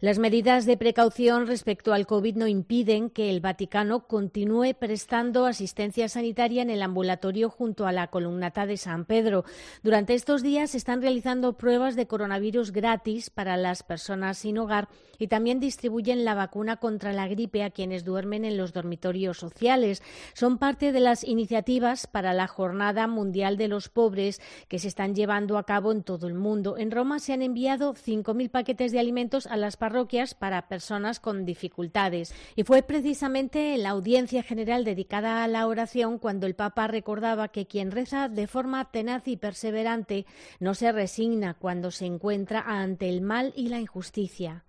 Las 0.00 0.18
medidas 0.18 0.66
de 0.66 0.76
precaución 0.76 1.46
respecto 1.46 1.92
al 1.92 2.06
COVID 2.06 2.36
no 2.36 2.46
impiden 2.46 3.10
que 3.10 3.30
el 3.30 3.40
Vaticano 3.40 4.06
continúe 4.06 4.74
prestando 4.78 5.46
asistencia 5.46 6.08
sanitaria 6.08 6.62
en 6.62 6.70
el 6.70 6.82
ambulatorio 6.82 7.50
junto 7.50 7.86
a 7.86 7.92
la 7.92 8.08
columnata 8.08 8.66
de 8.66 8.76
San 8.76 9.04
Pedro. 9.04 9.44
Durante 9.82 10.14
estos 10.14 10.42
días 10.42 10.70
se 10.70 10.78
están 10.78 11.02
realizando 11.02 11.54
pruebas 11.54 11.96
de 11.96 12.06
coronavirus 12.06 12.72
gratis 12.72 13.30
para 13.30 13.56
las 13.56 13.82
personas 13.82 14.38
sin 14.38 14.58
hogar 14.58 14.88
y 15.18 15.28
también 15.28 15.60
distribuyen 15.60 16.24
la 16.24 16.34
vacuna 16.34 16.76
contra 16.76 17.12
la 17.12 17.26
gripe 17.26 17.64
a 17.64 17.70
quienes 17.70 18.04
duermen 18.04 18.44
en 18.44 18.56
los 18.56 18.72
dormitorios 18.72 19.38
sociales. 19.38 20.02
Son 20.34 20.58
parte 20.58 20.92
de 20.92 21.00
las 21.00 21.24
iniciativas 21.24 22.06
para 22.06 22.32
la 22.32 22.46
Jornada 22.46 23.06
Mundial 23.06 23.56
de 23.56 23.68
los 23.68 23.88
Pobres 23.88 24.40
que 24.68 24.78
se 24.78 24.88
están 24.88 25.14
llevando 25.14 25.58
a 25.58 25.64
cabo 25.64 25.92
en 25.92 26.02
todo 26.02 26.26
el 26.28 26.34
mundo. 26.34 26.76
En 26.76 26.90
Roma 26.90 27.18
se 27.18 27.32
han 27.32 27.42
enviado 27.42 27.94
5.000 27.94 28.50
paquetes 28.50 28.92
de 28.92 29.00
alimentos 29.00 29.46
a 29.46 29.56
las 29.56 29.65
parroquias 29.74 30.34
para 30.34 30.68
personas 30.68 31.18
con 31.18 31.44
dificultades. 31.44 32.32
Y 32.54 32.62
fue 32.62 32.84
precisamente 32.84 33.74
en 33.74 33.82
la 33.82 33.90
audiencia 33.90 34.44
general 34.44 34.84
dedicada 34.84 35.42
a 35.42 35.48
la 35.48 35.66
oración 35.66 36.20
cuando 36.20 36.46
el 36.46 36.54
Papa 36.54 36.86
recordaba 36.86 37.48
que 37.48 37.66
quien 37.66 37.90
reza 37.90 38.28
de 38.28 38.46
forma 38.46 38.92
tenaz 38.92 39.26
y 39.26 39.36
perseverante 39.36 40.26
no 40.60 40.74
se 40.74 40.92
resigna 40.92 41.54
cuando 41.54 41.90
se 41.90 42.06
encuentra 42.06 42.60
ante 42.60 43.08
el 43.08 43.22
mal 43.22 43.52
y 43.56 43.68
la 43.68 43.80
injusticia. 43.80 44.64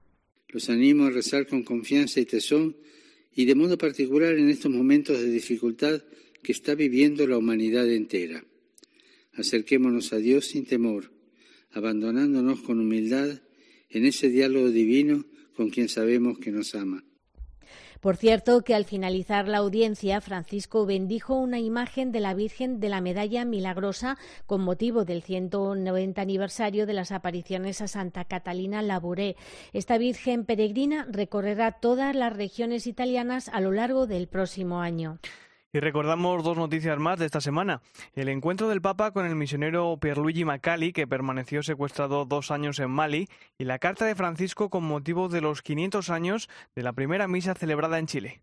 Los 0.49 0.69
animo 0.69 1.05
a 1.05 1.12
rezar 1.12 1.45
con 1.45 1.63
confianza 1.63 2.19
y 2.19 2.25
tesón 2.25 2.77
y 3.36 3.45
de 3.45 3.53
modo 3.53 3.77
particular 3.77 4.33
en 4.36 4.49
estos 4.49 4.71
momentos 4.71 5.19
de 5.19 5.29
dificultad 5.29 6.01
que 6.41 6.51
está 6.51 6.73
viviendo 6.73 7.27
la 7.27 7.38
humanidad 7.38 7.88
entera. 7.88 8.43
Acerquémonos 9.33 10.13
a 10.13 10.17
Dios 10.17 10.45
sin 10.45 10.65
temor, 10.65 11.12
abandonándonos 11.71 12.62
con 12.62 12.79
humildad 12.79 13.41
en 13.89 14.06
ese 14.06 14.30
diálogo 14.30 14.69
divino 14.69 15.26
con 15.56 15.69
quien 15.69 15.89
sabemos 15.89 16.38
que 16.39 16.52
nos 16.52 16.76
ama. 16.76 17.04
Por 18.00 18.15
cierto, 18.15 18.62
que 18.62 18.76
al 18.76 18.86
finalizar 18.86 19.47
la 19.47 19.58
audiencia, 19.58 20.21
Francisco 20.21 20.86
bendijo 20.86 21.36
una 21.36 21.60
imagen 21.60 22.12
de 22.12 22.19
la 22.19 22.36
Virgen 22.36 22.80
de 22.80 22.89
la 22.89 23.02
Medalla 23.02 23.43
Milagrosa 23.43 24.17
con 24.45 24.62
motivo 24.62 25.04
del 25.04 25.23
190 25.23 26.21
aniversario 26.21 26.86
de 26.86 26.93
las 26.93 27.12
apariciones 27.12 27.82
a 27.82 27.88
Santa 27.88 28.26
Catalina 28.26 28.84
Labouré. 28.84 29.36
Esta 29.73 29.97
Virgen 29.97 30.45
peregrina 30.45 31.08
recorrerá 31.10 31.71
todas 31.71 32.15
las 32.15 32.36
regiones 32.36 32.86
italianas 32.86 33.50
a 33.50 33.62
lo 33.62 33.71
largo 33.71 34.06
del 34.06 34.28
próximo 34.28 34.80
año. 34.80 35.19
Y 35.77 35.79
recordamos 35.79 36.43
dos 36.43 36.57
noticias 36.57 36.97
más 36.97 37.19
de 37.19 37.27
esta 37.27 37.39
semana. 37.39 37.83
El 38.15 38.29
encuentro 38.29 38.67
del 38.67 38.81
Papa 38.81 39.11
con 39.11 39.27
el 39.27 39.35
misionero 39.35 39.95
Pierluigi 40.01 40.43
Macali, 40.43 40.91
que 40.91 41.05
permaneció 41.05 41.61
secuestrado 41.61 42.25
dos 42.25 42.49
años 42.49 42.79
en 42.79 42.89
Mali, 42.89 43.29
y 43.59 43.65
la 43.65 43.77
carta 43.77 44.03
de 44.07 44.15
Francisco 44.15 44.71
con 44.71 44.83
motivo 44.85 45.29
de 45.29 45.41
los 45.41 45.61
500 45.61 46.09
años 46.09 46.49
de 46.73 46.81
la 46.81 46.93
primera 46.93 47.27
misa 47.27 47.53
celebrada 47.53 47.99
en 47.99 48.07
Chile. 48.07 48.41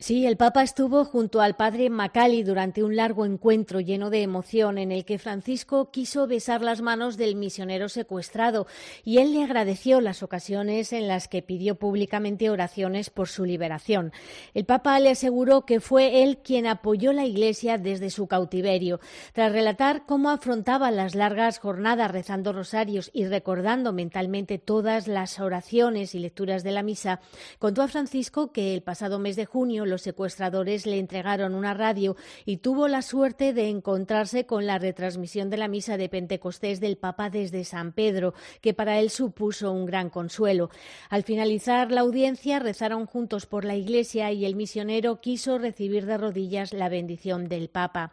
Sí, 0.00 0.26
el 0.26 0.36
Papa 0.36 0.62
estuvo 0.62 1.04
junto 1.04 1.40
al 1.40 1.56
padre 1.56 1.90
Macali 1.90 2.44
durante 2.44 2.84
un 2.84 2.94
largo 2.94 3.26
encuentro 3.26 3.80
lleno 3.80 4.10
de 4.10 4.22
emoción 4.22 4.78
en 4.78 4.92
el 4.92 5.04
que 5.04 5.18
Francisco 5.18 5.90
quiso 5.90 6.28
besar 6.28 6.62
las 6.62 6.82
manos 6.82 7.16
del 7.16 7.34
misionero 7.34 7.88
secuestrado 7.88 8.68
y 9.02 9.18
él 9.18 9.34
le 9.34 9.42
agradeció 9.42 10.00
las 10.00 10.22
ocasiones 10.22 10.92
en 10.92 11.08
las 11.08 11.26
que 11.26 11.42
pidió 11.42 11.80
públicamente 11.80 12.48
oraciones 12.48 13.10
por 13.10 13.26
su 13.26 13.44
liberación. 13.44 14.12
El 14.54 14.66
Papa 14.66 15.00
le 15.00 15.10
aseguró 15.10 15.66
que 15.66 15.80
fue 15.80 16.22
él 16.22 16.38
quien 16.44 16.68
apoyó 16.68 17.12
la 17.12 17.26
Iglesia 17.26 17.76
desde 17.76 18.10
su 18.10 18.28
cautiverio. 18.28 19.00
Tras 19.32 19.50
relatar 19.50 20.06
cómo 20.06 20.30
afrontaba 20.30 20.92
las 20.92 21.16
largas 21.16 21.58
jornadas 21.58 22.12
rezando 22.12 22.52
rosarios 22.52 23.10
y 23.12 23.26
recordando 23.26 23.92
mentalmente 23.92 24.58
todas 24.58 25.08
las 25.08 25.40
oraciones 25.40 26.14
y 26.14 26.20
lecturas 26.20 26.62
de 26.62 26.70
la 26.70 26.84
misa, 26.84 27.18
contó 27.58 27.82
a 27.82 27.88
Francisco 27.88 28.52
que 28.52 28.74
el 28.74 28.84
pasado 28.84 29.18
mes 29.18 29.34
de 29.34 29.44
junio 29.44 29.87
los 29.88 30.02
secuestradores 30.02 30.86
le 30.86 30.98
entregaron 30.98 31.54
una 31.54 31.74
radio 31.74 32.16
y 32.44 32.58
tuvo 32.58 32.88
la 32.88 33.02
suerte 33.02 33.52
de 33.52 33.68
encontrarse 33.68 34.46
con 34.46 34.66
la 34.66 34.78
retransmisión 34.78 35.50
de 35.50 35.56
la 35.56 35.68
misa 35.68 35.96
de 35.96 36.08
Pentecostés 36.08 36.80
del 36.80 36.96
Papa 36.96 37.30
desde 37.30 37.64
San 37.64 37.92
Pedro, 37.92 38.34
que 38.60 38.74
para 38.74 38.98
él 39.00 39.10
supuso 39.10 39.72
un 39.72 39.86
gran 39.86 40.10
consuelo. 40.10 40.70
Al 41.10 41.22
finalizar 41.22 41.90
la 41.90 42.02
audiencia 42.02 42.58
rezaron 42.58 43.06
juntos 43.06 43.46
por 43.46 43.64
la 43.64 43.74
iglesia 43.74 44.30
y 44.32 44.44
el 44.44 44.54
misionero 44.54 45.20
quiso 45.20 45.58
recibir 45.58 46.06
de 46.06 46.18
rodillas 46.18 46.72
la 46.72 46.88
bendición 46.88 47.48
del 47.48 47.68
Papa. 47.68 48.12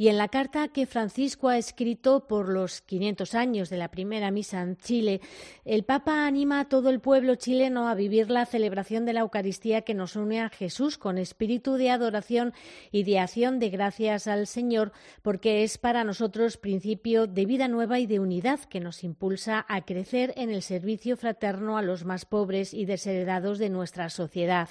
Y 0.00 0.08
en 0.08 0.16
la 0.16 0.28
carta 0.28 0.68
que 0.68 0.86
Francisco 0.86 1.50
ha 1.50 1.58
escrito 1.58 2.26
por 2.26 2.48
los 2.48 2.80
500 2.80 3.34
años 3.34 3.68
de 3.68 3.76
la 3.76 3.90
primera 3.90 4.30
misa 4.30 4.62
en 4.62 4.78
Chile, 4.78 5.20
el 5.66 5.84
Papa 5.84 6.26
anima 6.26 6.60
a 6.60 6.68
todo 6.70 6.88
el 6.88 7.00
pueblo 7.00 7.34
chileno 7.34 7.86
a 7.86 7.94
vivir 7.94 8.30
la 8.30 8.46
celebración 8.46 9.04
de 9.04 9.12
la 9.12 9.20
Eucaristía 9.20 9.82
que 9.82 9.92
nos 9.92 10.16
une 10.16 10.40
a 10.40 10.48
Jesús 10.48 10.96
con 10.96 11.18
espíritu 11.18 11.74
de 11.74 11.90
adoración 11.90 12.54
y 12.90 13.02
de 13.02 13.18
acción 13.18 13.58
de 13.58 13.68
gracias 13.68 14.26
al 14.26 14.46
Señor, 14.46 14.92
porque 15.20 15.64
es 15.64 15.76
para 15.76 16.02
nosotros 16.02 16.56
principio 16.56 17.26
de 17.26 17.44
vida 17.44 17.68
nueva 17.68 17.98
y 17.98 18.06
de 18.06 18.20
unidad 18.20 18.60
que 18.60 18.80
nos 18.80 19.04
impulsa 19.04 19.66
a 19.68 19.82
crecer 19.84 20.32
en 20.38 20.48
el 20.48 20.62
servicio 20.62 21.18
fraterno 21.18 21.76
a 21.76 21.82
los 21.82 22.06
más 22.06 22.24
pobres 22.24 22.72
y 22.72 22.86
desheredados 22.86 23.58
de 23.58 23.68
nuestra 23.68 24.08
sociedad. 24.08 24.70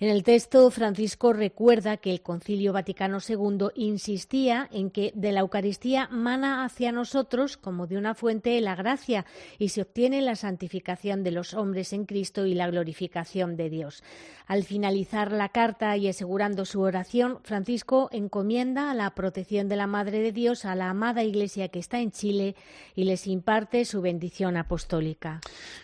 En 0.00 0.08
el 0.08 0.22
texto, 0.22 0.70
Francisco 0.70 1.34
recuerda 1.34 1.98
que 1.98 2.10
el 2.10 2.22
Concilio 2.22 2.72
Vaticano 2.72 3.18
II 3.20 3.66
insistía 3.74 4.66
en 4.72 4.90
que 4.90 5.12
de 5.14 5.30
la 5.30 5.40
Eucaristía 5.40 6.08
mana 6.10 6.64
hacia 6.64 6.90
nosotros 6.90 7.58
como 7.58 7.86
de 7.86 7.98
una 7.98 8.14
fuente 8.14 8.58
la 8.62 8.74
gracia 8.74 9.26
y 9.58 9.68
se 9.68 9.82
obtiene 9.82 10.22
la 10.22 10.36
santificación 10.36 11.22
de 11.22 11.32
los 11.32 11.52
hombres 11.52 11.92
en 11.92 12.06
Cristo 12.06 12.46
y 12.46 12.54
la 12.54 12.70
glorificación 12.70 13.58
de 13.58 13.68
Dios. 13.68 14.02
Al 14.46 14.64
finalizar 14.64 15.32
la 15.32 15.50
carta 15.50 15.94
y 15.98 16.08
asegurando 16.08 16.64
su 16.64 16.80
oración, 16.80 17.38
Francisco 17.44 18.08
encomienda 18.10 18.90
a 18.90 18.94
la 18.94 19.14
protección 19.14 19.68
de 19.68 19.76
la 19.76 19.86
Madre 19.86 20.20
de 20.20 20.32
Dios 20.32 20.64
a 20.64 20.74
la 20.76 20.88
amada 20.88 21.24
Iglesia 21.24 21.68
que 21.68 21.78
está 21.78 22.00
en 22.00 22.10
Chile 22.10 22.56
y 22.94 23.04
les 23.04 23.26
imparte 23.26 23.84
su 23.84 24.00
bendición 24.00 24.56
apostólica. 24.56 25.42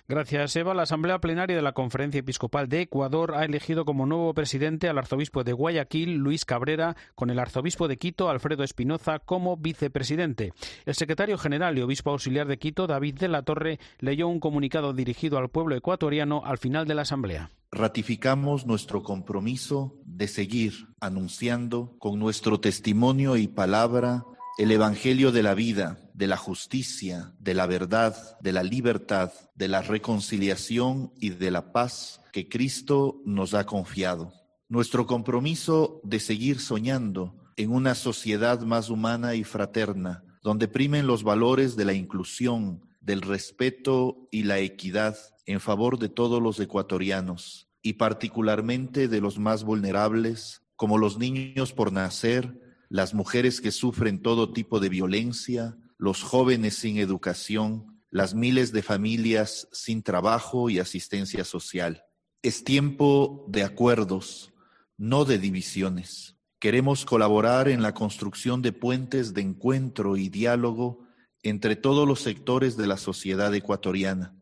Gracias, 0.09 0.57
Eva. 0.57 0.73
La 0.73 0.85
Asamblea 0.85 1.19
Plenaria 1.19 1.55
de 1.55 1.63
la 1.63 1.73
Conferencia 1.73 2.21
Episcopal 2.21 2.71
de 2.71 2.81
Ecuador 2.81 3.35
ha 3.37 3.45
elegido 3.45 3.85
como 3.85 4.06
nuevo 4.09 4.35
presidente 4.35 4.89
al 4.89 4.99
arzobispo 4.99 5.45
de 5.45 5.53
Guayaquil, 5.53 6.15
Luis 6.15 6.45
Cabrera, 6.45 6.97
con 7.15 7.31
el 7.31 7.39
arzobispo 7.39 7.89
de 7.89 7.97
Quito, 7.97 8.29
Alfredo 8.29 8.63
Espinoza, 8.63 9.19
como 9.19 9.57
vicepresidente. 9.57 10.53
El 10.85 10.95
secretario 10.95 11.39
general 11.39 11.77
y 11.79 11.83
obispo 11.83 12.11
auxiliar 12.11 12.47
de 12.47 12.59
Quito, 12.59 12.87
David 12.87 13.19
de 13.19 13.29
la 13.29 13.43
Torre, 13.43 13.79
leyó 13.99 14.29
un 14.29 14.41
comunicado 14.41 14.93
dirigido 14.93 15.39
al 15.39 15.49
pueblo 15.49 15.77
ecuatoriano 15.77 16.43
al 16.45 16.59
final 16.59 16.87
de 16.87 16.95
la 16.95 17.03
Asamblea. 17.03 17.51
Ratificamos 17.73 18.67
nuestro 18.67 19.03
compromiso 19.03 19.95
de 20.05 20.29
seguir 20.29 20.89
anunciando 21.01 21.97
con 21.99 22.19
nuestro 22.19 22.61
testimonio 22.61 23.37
y 23.37 23.49
palabra 23.49 24.25
el 24.59 24.73
Evangelio 24.73 25.33
de 25.33 25.43
la 25.43 25.55
vida, 25.55 25.99
de 26.15 26.27
la 26.27 26.39
justicia, 26.39 27.35
de 27.39 27.53
la 27.53 27.67
verdad, 27.67 28.39
de 28.41 28.53
la 28.53 28.63
libertad, 28.63 29.33
de 29.55 29.69
la 29.69 29.83
reconciliación 29.83 31.13
y 31.21 31.31
de 31.31 31.51
la 31.51 31.73
paz 31.73 32.23
que 32.33 32.49
Cristo 32.49 33.21
nos 33.27 33.53
ha 33.53 33.67
confiado. 33.67 34.33
Nuestro 34.69 35.07
compromiso 35.07 36.01
de 36.05 36.21
seguir 36.21 36.59
soñando 36.61 37.35
en 37.57 37.71
una 37.71 37.95
sociedad 37.95 38.61
más 38.61 38.89
humana 38.89 39.35
y 39.35 39.45
fraterna, 39.45 40.25
donde 40.43 40.69
primen 40.69 41.07
los 41.07 41.23
valores 41.23 41.77
de 41.77 41.85
la 41.85 41.93
inclusión, 41.93 42.81
del 43.01 43.21
respeto 43.21 44.27
y 44.31 44.45
la 44.45 44.59
equidad 44.59 45.17
en 45.45 45.61
favor 45.61 45.99
de 45.99 46.09
todos 46.09 46.43
los 46.43 46.59
ecuatorianos 46.61 47.69
y 47.83 47.95
particularmente 47.95 49.07
de 49.07 49.21
los 49.21 49.39
más 49.39 49.65
vulnerables, 49.65 50.63
como 50.77 50.99
los 50.99 51.19
niños 51.19 51.73
por 51.73 51.93
nacer, 51.93 52.66
las 52.89 53.15
mujeres 53.15 53.61
que 53.61 53.71
sufren 53.71 54.23
todo 54.23 54.53
tipo 54.53 54.81
de 54.81 54.89
violencia, 54.89 55.77
los 55.99 56.23
jóvenes 56.23 56.77
sin 56.77 56.99
educación, 56.99 58.03
las 58.11 58.35
miles 58.35 58.73
de 58.73 58.83
familias 58.83 59.69
sin 59.73 60.03
trabajo 60.03 60.71
y 60.71 60.79
asistencia 60.79 61.45
social. 61.45 62.05
Es 62.43 62.65
tiempo 62.65 63.45
de 63.49 63.63
acuerdos, 63.65 64.53
no 64.97 65.25
de 65.25 65.39
divisiones. 65.39 66.37
Queremos 66.59 67.05
colaborar 67.05 67.69
en 67.69 67.83
la 67.83 67.93
construcción 67.93 68.63
de 68.63 68.73
puentes 68.73 69.35
de 69.35 69.43
encuentro 69.43 70.17
y 70.17 70.29
diálogo 70.29 71.07
entre 71.43 71.77
todos 71.77 72.09
los 72.09 72.21
sectores 72.21 72.77
de 72.77 72.87
la 72.87 72.97
sociedad 72.97 73.55
ecuatoriana. 73.55 74.35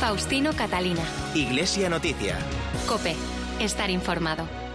Faustino 0.00 0.52
Catalina. 0.54 1.02
Iglesia 1.34 1.88
Noticia. 1.90 2.38
Cope. 2.86 3.14
Estar 3.60 3.90
informado. 3.90 4.67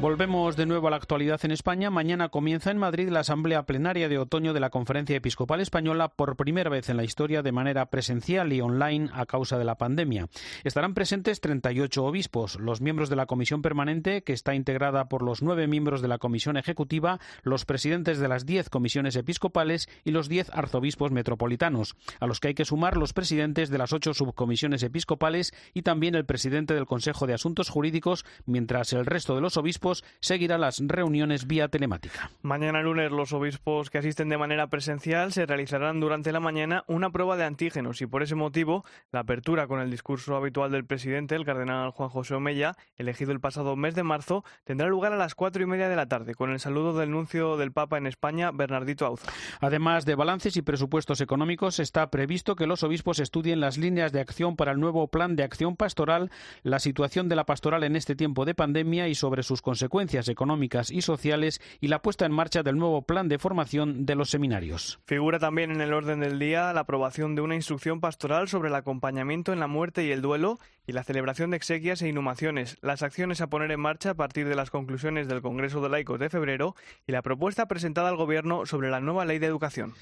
Volvemos 0.00 0.56
de 0.56 0.66
nuevo 0.66 0.88
a 0.88 0.90
la 0.90 0.96
actualidad 0.96 1.40
en 1.44 1.52
España. 1.52 1.88
Mañana 1.88 2.28
comienza 2.28 2.72
en 2.72 2.78
Madrid 2.78 3.08
la 3.10 3.20
Asamblea 3.20 3.62
Plenaria 3.62 4.08
de 4.08 4.18
Otoño 4.18 4.52
de 4.52 4.58
la 4.58 4.70
Conferencia 4.70 5.16
Episcopal 5.16 5.60
Española 5.60 6.08
por 6.08 6.36
primera 6.36 6.68
vez 6.68 6.88
en 6.88 6.96
la 6.96 7.04
historia 7.04 7.42
de 7.42 7.52
manera 7.52 7.86
presencial 7.86 8.52
y 8.52 8.60
online 8.60 9.08
a 9.14 9.24
causa 9.24 9.56
de 9.56 9.64
la 9.64 9.78
pandemia. 9.78 10.26
Estarán 10.64 10.94
presentes 10.94 11.40
38 11.40 12.04
obispos, 12.04 12.58
los 12.58 12.80
miembros 12.80 13.08
de 13.08 13.14
la 13.14 13.26
Comisión 13.26 13.62
Permanente, 13.62 14.24
que 14.24 14.32
está 14.32 14.56
integrada 14.56 15.08
por 15.08 15.22
los 15.22 15.42
nueve 15.42 15.68
miembros 15.68 16.02
de 16.02 16.08
la 16.08 16.18
Comisión 16.18 16.56
Ejecutiva, 16.56 17.20
los 17.44 17.64
presidentes 17.64 18.18
de 18.18 18.28
las 18.28 18.44
diez 18.44 18.68
comisiones 18.70 19.14
episcopales 19.14 19.88
y 20.02 20.10
los 20.10 20.28
diez 20.28 20.50
arzobispos 20.52 21.12
metropolitanos, 21.12 21.94
a 22.18 22.26
los 22.26 22.40
que 22.40 22.48
hay 22.48 22.54
que 22.54 22.64
sumar 22.64 22.96
los 22.96 23.12
presidentes 23.12 23.70
de 23.70 23.78
las 23.78 23.92
ocho 23.92 24.12
subcomisiones 24.12 24.82
episcopales 24.82 25.54
y 25.72 25.82
también 25.82 26.16
el 26.16 26.26
presidente 26.26 26.74
del 26.74 26.84
Consejo 26.84 27.28
de 27.28 27.34
Asuntos 27.34 27.70
Jurídicos, 27.70 28.26
mientras 28.44 28.92
el 28.92 29.06
resto 29.06 29.36
de 29.36 29.40
los 29.40 29.56
obispos 29.56 29.93
seguirá 30.20 30.58
las 30.58 30.80
reuniones 30.84 31.46
vía 31.46 31.68
telemática. 31.68 32.30
Mañana 32.42 32.82
lunes 32.82 33.12
los 33.12 33.32
obispos 33.32 33.90
que 33.90 33.98
asisten 33.98 34.28
de 34.28 34.38
manera 34.38 34.68
presencial 34.68 35.32
se 35.32 35.46
realizarán 35.46 36.00
durante 36.00 36.32
la 36.32 36.40
mañana 36.40 36.84
una 36.86 37.10
prueba 37.10 37.36
de 37.36 37.44
antígenos 37.44 38.00
y 38.00 38.06
por 38.06 38.22
ese 38.22 38.34
motivo 38.34 38.84
la 39.12 39.20
apertura 39.20 39.66
con 39.66 39.80
el 39.80 39.90
discurso 39.90 40.36
habitual 40.36 40.70
del 40.70 40.84
presidente, 40.84 41.34
el 41.34 41.44
cardenal 41.44 41.90
Juan 41.90 42.08
José 42.08 42.34
Omeya, 42.34 42.76
elegido 42.96 43.32
el 43.32 43.40
pasado 43.40 43.76
mes 43.76 43.94
de 43.94 44.02
marzo, 44.02 44.44
tendrá 44.64 44.88
lugar 44.88 45.12
a 45.12 45.16
las 45.16 45.34
cuatro 45.34 45.62
y 45.62 45.66
media 45.66 45.88
de 45.88 45.96
la 45.96 46.06
tarde 46.06 46.34
con 46.34 46.50
el 46.50 46.60
saludo 46.60 46.98
del 46.98 47.10
nuncio 47.10 47.56
del 47.56 47.72
Papa 47.72 47.98
en 47.98 48.06
España, 48.06 48.50
Bernardito 48.52 49.06
Auza. 49.06 49.30
Además 49.60 50.04
de 50.04 50.14
balances 50.14 50.56
y 50.56 50.62
presupuestos 50.62 51.20
económicos, 51.20 51.78
está 51.78 52.10
previsto 52.10 52.56
que 52.56 52.66
los 52.66 52.82
obispos 52.82 53.18
estudien 53.18 53.60
las 53.60 53.78
líneas 53.78 54.12
de 54.12 54.20
acción 54.20 54.56
para 54.56 54.72
el 54.72 54.80
nuevo 54.80 55.08
plan 55.08 55.36
de 55.36 55.42
acción 55.42 55.76
pastoral, 55.76 56.30
la 56.62 56.78
situación 56.78 57.28
de 57.28 57.36
la 57.36 57.44
pastoral 57.44 57.84
en 57.84 57.96
este 57.96 58.14
tiempo 58.14 58.44
de 58.44 58.54
pandemia 58.54 59.08
y 59.08 59.14
sobre 59.14 59.42
sus 59.42 59.62
consecuencias 59.62 59.73
consecuencias 59.74 60.28
económicas 60.28 60.92
y 60.92 61.02
sociales 61.02 61.60
y 61.80 61.88
la 61.88 62.00
puesta 62.00 62.24
en 62.24 62.30
marcha 62.30 62.62
del 62.62 62.78
nuevo 62.78 63.02
plan 63.02 63.26
de 63.26 63.40
formación 63.40 64.06
de 64.06 64.14
los 64.14 64.30
seminarios. 64.30 65.00
Figura 65.04 65.40
también 65.40 65.72
en 65.72 65.80
el 65.80 65.92
orden 65.92 66.20
del 66.20 66.38
día 66.38 66.72
la 66.72 66.82
aprobación 66.82 67.34
de 67.34 67.42
una 67.42 67.56
instrucción 67.56 68.00
pastoral 68.00 68.46
sobre 68.46 68.68
el 68.68 68.76
acompañamiento 68.76 69.52
en 69.52 69.58
la 69.58 69.66
muerte 69.66 70.04
y 70.04 70.12
el 70.12 70.22
duelo 70.22 70.60
y 70.86 70.92
la 70.92 71.02
celebración 71.02 71.50
de 71.50 71.56
exequias 71.56 72.02
e 72.02 72.08
inhumaciones, 72.08 72.78
las 72.82 73.02
acciones 73.02 73.40
a 73.40 73.48
poner 73.48 73.72
en 73.72 73.80
marcha 73.80 74.10
a 74.10 74.14
partir 74.14 74.48
de 74.48 74.54
las 74.54 74.70
conclusiones 74.70 75.26
del 75.26 75.42
Congreso 75.42 75.80
de 75.80 75.88
Laicos 75.88 76.20
de 76.20 76.30
febrero 76.30 76.76
y 77.04 77.10
la 77.10 77.22
propuesta 77.22 77.66
presentada 77.66 78.10
al 78.10 78.16
Gobierno 78.16 78.66
sobre 78.66 78.90
la 78.90 79.00
nueva 79.00 79.24
ley 79.24 79.40
de 79.40 79.48
educación. 79.48 79.94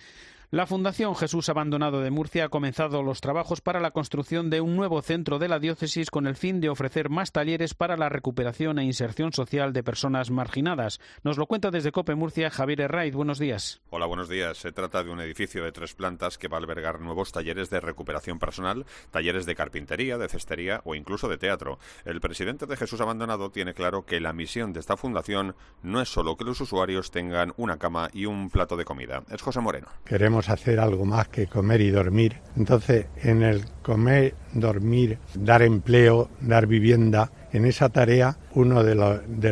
La 0.55 0.67
Fundación 0.67 1.17
Jesús 1.17 1.49
Abandonado 1.49 2.03
de 2.03 2.11
Murcia 2.11 2.45
ha 2.45 2.49
comenzado 2.51 3.03
los 3.03 3.23
trabajos 3.23 3.63
para 3.63 3.81
la 3.81 3.93
construcción 3.93 4.51
de 4.51 4.61
un 4.61 4.77
nuevo 4.77 5.01
centro 5.01 5.39
de 5.39 5.49
la 5.49 5.59
diócesis 5.59 6.11
con 6.11 6.27
el 6.27 6.37
fin 6.37 6.61
de 6.61 6.69
ofrecer 6.69 7.09
más 7.09 7.33
talleres 7.33 7.73
para 7.73 7.97
la 7.97 8.11
recuperación 8.11 8.79
e 8.79 8.85
inserción 8.85 9.33
social 9.33 9.73
de 9.73 9.83
personas 9.83 10.31
marginadas. 10.31 11.01
Nos 11.25 11.39
lo 11.39 11.47
cuenta 11.47 11.71
desde 11.71 11.91
Cope 11.91 12.17
Murcia 12.17 12.51
Javier 12.51 12.83
Herraiz. 12.83 13.15
Buenos 13.15 13.39
días. 13.39 13.81
Hola, 13.89 14.05
buenos 14.05 14.29
días. 14.29 14.59
Se 14.59 14.73
trata 14.73 15.03
de 15.03 15.11
un 15.11 15.21
edificio 15.21 15.65
de 15.65 15.73
tres 15.73 15.95
plantas 15.95 16.37
que 16.37 16.49
va 16.49 16.59
a 16.59 16.61
albergar 16.61 17.01
nuevos 17.01 17.33
talleres 17.33 17.71
de 17.71 17.81
recuperación 17.81 18.39
personal, 18.39 18.85
talleres 19.11 19.47
de 19.47 19.55
carpintería, 19.55 20.19
de 20.19 20.29
cestería 20.29 20.83
o 20.85 20.95
incluso 20.95 21.31
de 21.31 21.39
teatro. 21.39 21.79
El 22.05 22.21
presidente 22.21 22.67
de 22.67 22.77
Jesús 22.77 23.01
Abandonado 23.01 23.51
tiene 23.51 23.73
claro 23.73 24.05
que 24.05 24.21
la 24.21 24.35
misión 24.35 24.75
de 24.75 24.81
esta 24.81 24.99
fundación 24.99 25.57
no 25.83 26.03
es 26.03 26.11
solo 26.11 26.37
que 26.37 26.45
los 26.45 26.61
usuarios 26.61 27.11
tengan 27.11 27.55
una 27.57 27.79
cama 27.79 28.11
y 28.13 28.27
un 28.27 28.51
plato 28.51 28.77
de 28.77 28.85
comida. 28.85 29.23
Es 29.31 29.41
José 29.41 29.61
Moreno. 29.61 29.89
Queremos 30.05 30.42
hacer 30.49 30.81
algo 30.81 31.05
más 31.05 31.29
que 31.29 31.47
comer 31.47 31.81
y 31.81 31.91
dormir. 31.91 32.37
Entonces, 32.57 33.07
en 33.23 33.43
el 33.43 33.65
comer, 33.83 34.35
dormir, 34.53 35.19
dar 35.35 35.63
empleo, 35.63 36.29
dar 36.41 36.67
vivienda, 36.67 37.31
en 37.53 37.67
esa 37.67 37.91
tarea, 37.91 38.37
uno 38.55 38.83
de, 38.83 38.95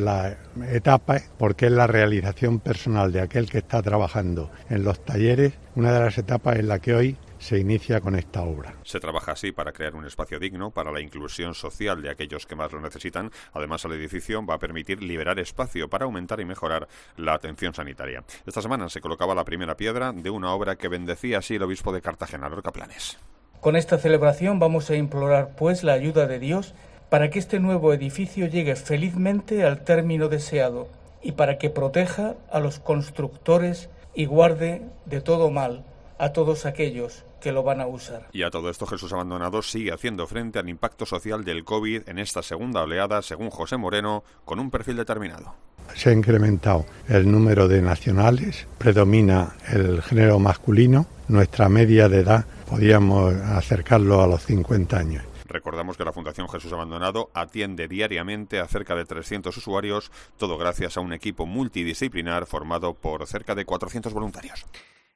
las 0.01 0.37
etapas, 0.71 1.31
porque 1.39 1.67
es 1.67 1.73
la 1.73 1.87
realización 1.87 2.59
personal 2.61 3.13
de 3.13 3.21
aquel 3.21 3.49
que 3.49 3.59
está 3.59 3.83
trabajando 3.83 4.51
en 4.71 4.85
los 4.85 5.05
talleres, 5.05 5.53
una 5.75 5.93
de 5.93 6.01
las 6.01 6.17
etapas 6.17 6.59
en 6.59 6.69
la 6.69 6.79
que 6.79 6.95
hoy 6.95 7.17
se 7.41 7.59
inicia 7.59 8.03
con 8.03 8.15
esta 8.17 8.43
obra. 8.43 8.75
Se 8.85 9.01
trabaja 9.01 9.33
así 9.33 9.51
para 9.51 9.73
crear 9.73 9.97
un 9.97 10.05
espacio 10.05 10.39
digno 10.39 10.71
para 10.71 10.93
la 10.93 11.01
inclusión 11.01 11.55
social 11.55 12.03
de 12.03 12.11
aquellos 12.11 12.47
que 12.47 12.55
más 12.55 12.71
lo 12.71 12.81
necesitan. 12.81 13.33
Además, 13.55 13.85
el 13.87 13.93
edificio 13.93 14.45
va 14.45 14.55
a 14.55 14.59
permitir 14.59 15.03
liberar 15.03 15.39
espacio 15.39 15.89
para 15.89 16.05
aumentar 16.05 16.39
y 16.41 16.45
mejorar 16.45 16.87
la 17.17 17.33
atención 17.33 17.73
sanitaria. 17.73 18.23
Esta 18.47 18.61
semana 18.61 18.91
se 18.91 19.01
colocaba 19.01 19.35
la 19.35 19.47
primera 19.47 19.75
piedra 19.75 20.13
de 20.13 20.29
una 20.29 20.53
obra 20.53 20.77
que 20.77 20.89
bendecía 20.89 21.39
así 21.39 21.55
el 21.55 21.63
obispo 21.63 21.93
de 21.93 22.03
Cartagena, 22.03 22.51
Lorca 22.51 22.73
Planes. 22.73 23.19
Con 23.61 23.75
esta 23.75 23.99
celebración 23.99 24.59
vamos 24.59 24.91
a 24.91 24.97
implorar, 24.97 25.57
pues, 25.57 25.83
la 25.83 25.95
ayuda 25.95 26.27
de 26.27 26.39
Dios 26.39 26.75
para 27.09 27.31
que 27.31 27.39
este 27.39 27.59
nuevo 27.59 27.95
edificio 27.95 28.47
llegue 28.47 28.77
felizmente 28.77 29.65
al 29.65 29.83
término 29.83 30.29
deseado 30.29 30.89
y 31.23 31.33
para 31.33 31.57
que 31.57 31.71
proteja 31.71 32.35
a 32.53 32.61
los 32.61 32.79
constructores 32.79 33.89
y 34.15 34.27
guarde 34.27 34.83
de 35.07 35.23
todo 35.23 35.51
mal 35.51 35.85
a 36.19 36.35
todos 36.35 36.67
aquellos 36.67 37.25
que 37.41 37.53
lo 37.53 37.63
van 37.63 37.81
a 37.81 37.87
usar. 37.87 38.29
Y 38.33 38.43
a 38.43 38.51
todo 38.51 38.71
esto 38.71 38.87
Jesús 38.87 39.13
Abandonado 39.13 39.63
sigue 39.63 39.93
haciendo 39.93 40.27
frente 40.27 40.59
al 40.59 40.69
impacto 40.69 41.07
social 41.07 41.45
del 41.45 41.65
COVID 41.65 42.09
en 42.09 42.19
esta 42.19 42.43
segunda 42.43 42.83
oleada, 42.83 43.23
según 43.23 43.51
José 43.51 43.77
Moreno, 43.77 44.23
con 44.45 44.61
un 44.61 44.71
perfil 44.71 44.97
determinado. 44.97 45.55
Se 45.95 46.11
ha 46.11 46.13
incrementado 46.13 46.87
el 47.09 47.31
número 47.31 47.67
de 47.67 47.83
nacionales, 47.83 48.69
predomina 48.79 49.57
el 49.73 50.03
género 50.03 50.39
masculino, 50.39 51.07
nuestra 51.29 51.69
media 51.69 52.09
de 52.09 52.21
edad 52.21 52.47
podíamos 52.69 53.35
acercarlo 53.35 54.23
a 54.23 54.29
los 54.29 54.45
50 54.45 54.97
años. 54.97 55.25
Recordamos 55.47 55.97
que 55.97 56.05
la 56.05 56.13
Fundación 56.13 56.49
Jesús 56.49 56.73
Abandonado 56.73 57.31
atiende 57.35 57.89
diariamente 57.89 58.61
a 58.61 58.69
cerca 58.69 58.95
de 58.95 59.05
300 59.05 59.57
usuarios, 59.57 60.13
todo 60.39 60.57
gracias 60.57 60.97
a 60.97 61.01
un 61.01 61.13
equipo 61.13 61.45
multidisciplinar 61.45 62.47
formado 62.47 62.95
por 62.95 63.27
cerca 63.27 63.57
de 63.57 63.65
400 63.65 64.13
voluntarios. 64.13 64.65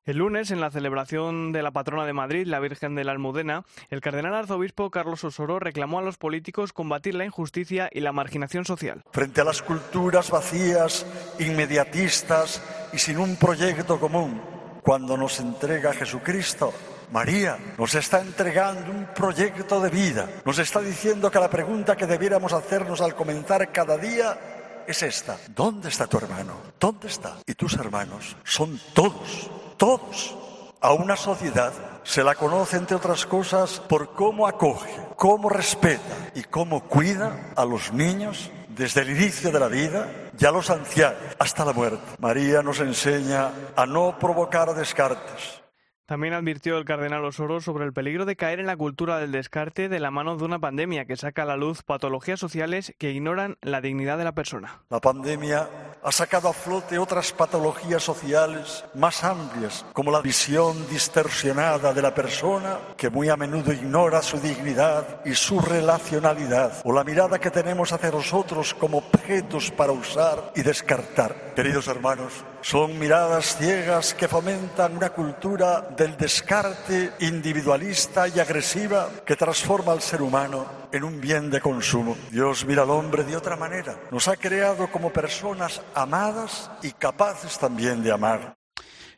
El 0.07 0.19
lunes, 0.19 0.51
en 0.51 0.61
la 0.61 0.71
celebración 0.71 1.51
de 1.53 1.63
la 1.63 1.71
patrona 1.71 2.05
de 2.05 2.13
Madrid, 2.13 2.47
la 2.47 2.61
Virgen 2.61 2.95
de 2.95 3.05
la 3.05 3.13
Almudena, 3.13 3.65
el 3.89 4.03
cardenal 4.03 4.35
arzobispo 4.35 4.91
Carlos 4.91 5.25
Osoro 5.25 5.59
reclamó 5.59 5.99
a 5.99 6.03
los 6.03 6.19
políticos 6.19 6.75
combatir 6.75 7.15
la 7.15 7.25
injusticia 7.25 7.89
y 7.91 8.01
la 8.01 8.13
marginación 8.13 8.67
social. 8.67 9.03
Frente 9.13 9.41
a 9.41 9.45
las 9.45 9.63
culturas 9.63 10.31
vacías, 10.31 11.07
inmediatistas 11.39 12.61
y 12.93 12.99
sin 12.99 13.17
un 13.17 13.37
proyecto 13.37 13.99
común, 13.99 14.43
cuando 14.83 15.17
nos 15.17 15.41
entrega 15.41 15.95
Jesucristo, 15.95 16.75
María 17.11 17.57
nos 17.79 17.95
está 17.95 18.21
entregando 18.21 18.91
un 18.91 19.07
proyecto 19.15 19.81
de 19.81 19.89
vida. 19.89 20.29
Nos 20.45 20.59
está 20.59 20.81
diciendo 20.81 21.31
que 21.31 21.41
la 21.41 21.49
pregunta 21.49 21.97
que 21.97 22.07
debiéramos 22.07 22.53
hacernos 22.53 23.01
al 23.01 23.15
comenzar 23.15 23.73
cada 23.73 23.97
día 23.97 24.85
es 24.87 25.03
esta. 25.03 25.39
¿Dónde 25.57 25.89
está 25.89 26.07
tu 26.07 26.19
hermano? 26.19 26.59
¿Dónde 26.79 27.09
está? 27.09 27.39
Y 27.47 27.55
tus 27.55 27.73
hermanos 27.77 28.37
son 28.45 28.79
todos 28.93 29.51
todos. 29.77 30.37
A 30.81 30.93
una 30.93 31.17
sociedad 31.17 31.73
se 32.03 32.23
la 32.23 32.35
conoce, 32.35 32.77
entre 32.77 32.97
otras 32.97 33.25
cosas, 33.25 33.81
por 33.81 34.13
cómo 34.13 34.47
acoge, 34.47 34.91
cómo 35.17 35.49
respeta 35.49 36.31
y 36.35 36.43
cómo 36.43 36.85
cuida 36.85 37.53
a 37.57 37.65
los 37.65 37.93
niños 37.93 38.51
desde 38.69 39.03
el 39.03 39.11
inicio 39.11 39.51
de 39.51 39.61
la 39.61 39.69
vida 39.69 40.09
y 40.39 40.45
a 40.45 40.51
los 40.51 40.69
ancianos 40.69 41.19
hasta 41.39 41.65
la 41.65 41.73
muerte. 41.73 42.03
María 42.19 42.63
nos 42.63 42.81
enseña 42.81 43.51
a 43.75 43.87
no 43.87 44.19
provocar 44.19 44.75
descartes, 44.75 45.63
también 46.07 46.35
advirtió 46.35 46.77
el 46.77 46.85
cardenal 46.85 47.25
Osoro 47.25 47.61
sobre 47.61 47.85
el 47.85 47.93
peligro 47.93 48.25
de 48.27 48.37
caer 48.37 48.61
en 48.61 48.67
la 48.67 48.77
cultura 48.77 49.19
del 49.19 49.33
descarte 49.33 49.89
de 49.89 50.01
la 50.01 50.11
mano 50.11 50.37
de 50.37 50.45
una 50.45 50.59
pandemia 50.59 51.07
que 51.07 51.17
saca 51.17 51.43
a 51.43 51.47
la 51.47 51.57
luz 51.57 51.83
patologías 51.83 52.39
sociales 52.39 52.95
que 52.99 53.11
ignoran 53.11 53.57
la 53.63 53.81
dignidad 53.81 54.19
de 54.19 54.25
la 54.25 54.33
persona. 54.33 54.83
La 54.91 55.01
pandemia 55.01 55.69
ha 56.03 56.13
sacado 56.13 56.49
a 56.49 56.53
flote 56.53 56.99
otras 56.99 57.33
patologías 57.33 58.03
sociales 58.03 58.85
más 58.95 59.25
amplias, 59.25 59.87
como 59.93 60.11
la 60.11 60.21
visión 60.21 60.77
distorsionada 60.89 61.95
de 61.95 62.03
la 62.03 62.15
persona 62.15 62.79
que 62.97 63.09
muy 63.09 63.31
a 63.31 63.37
menudo 63.37 63.73
ignora 63.73 64.21
su 64.21 64.39
dignidad 64.39 65.25
y 65.25 65.35
su 65.35 65.61
relacionalidad, 65.61 66.83
o 66.85 66.93
la 66.93 67.05
mirada 67.05 67.39
que 67.39 67.51
tenemos 67.51 67.93
hacia 67.93 68.11
nosotros 68.11 68.75
como 68.75 68.99
objetos 68.99 69.71
para 69.71 69.93
usar 69.93 70.53
y 70.55 70.63
descartar. 70.63 71.55
Queridos 71.55 71.89
hermanos, 71.89 72.45
son 72.65 72.99
miradas 72.99 73.59
ciegas 73.59 74.15
que 74.15 74.27
fomentan 74.27 74.97
una 74.97 75.11
cultura 75.11 75.83
del 75.95 76.17
descarte 76.17 77.13
individualista 77.21 78.27
y 78.27 78.41
agresiva 78.41 79.11
que 79.27 79.37
transforma 79.37 79.93
al 79.93 80.01
ser 80.01 80.23
humano 80.23 80.65
en 80.91 81.05
un 81.05 81.21
bien 81.21 81.51
de 81.51 81.61
consumo. 81.61 82.17
Dios 82.33 82.65
mira 82.65 82.85
al 82.85 82.89
hombre 82.89 83.23
de 83.23 83.37
otra 83.37 83.59
manera. 83.59 84.01
Nos 84.11 84.29
ha 84.29 84.37
creado 84.37 84.91
como 84.91 85.13
personas 85.13 85.83
amadas 85.95 86.71
y 86.83 86.93
capaces 86.93 87.59
también 87.59 88.03
de 88.03 88.13
amar. 88.13 88.55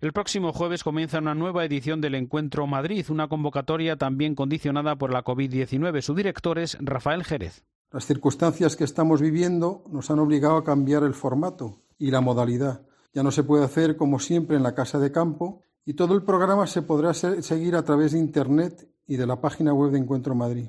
El 0.00 0.12
próximo 0.12 0.52
jueves 0.52 0.82
comienza 0.82 1.20
una 1.20 1.36
nueva 1.36 1.64
edición 1.64 2.00
del 2.00 2.16
Encuentro 2.16 2.66
Madrid, 2.66 3.06
una 3.10 3.28
convocatoria 3.28 3.94
también 3.96 4.34
condicionada 4.34 4.96
por 4.96 5.12
la 5.12 5.22
COVID-19. 5.22 6.00
Su 6.00 6.16
director 6.16 6.58
es 6.58 6.76
Rafael 6.80 7.22
Jerez. 7.22 7.62
Las 7.92 8.06
circunstancias 8.06 8.74
que 8.74 8.82
estamos 8.82 9.20
viviendo 9.20 9.84
nos 9.88 10.10
han 10.10 10.18
obligado 10.18 10.56
a 10.56 10.64
cambiar 10.64 11.04
el 11.04 11.14
formato 11.14 11.78
y 11.96 12.10
la 12.10 12.20
modalidad 12.20 12.82
ya 13.16 13.22
no 13.22 13.30
se 13.30 13.44
puede 13.44 13.64
hacer 13.64 13.96
como 13.96 14.18
siempre 14.18 14.58
en 14.58 14.62
la 14.62 14.74
casa 14.74 14.98
de 14.98 15.10
campo 15.10 15.62
y 15.86 15.94
todo 15.94 16.12
el 16.12 16.22
programa 16.22 16.66
se 16.66 16.82
podrá 16.82 17.14
seguir 17.14 17.74
a 17.74 17.82
través 17.82 18.12
de 18.12 18.18
Internet 18.18 18.90
y 19.06 19.16
de 19.16 19.26
la 19.26 19.40
página 19.40 19.72
web 19.72 19.90
de 19.90 19.96
Encuentro 19.96 20.34
Madrid. 20.34 20.68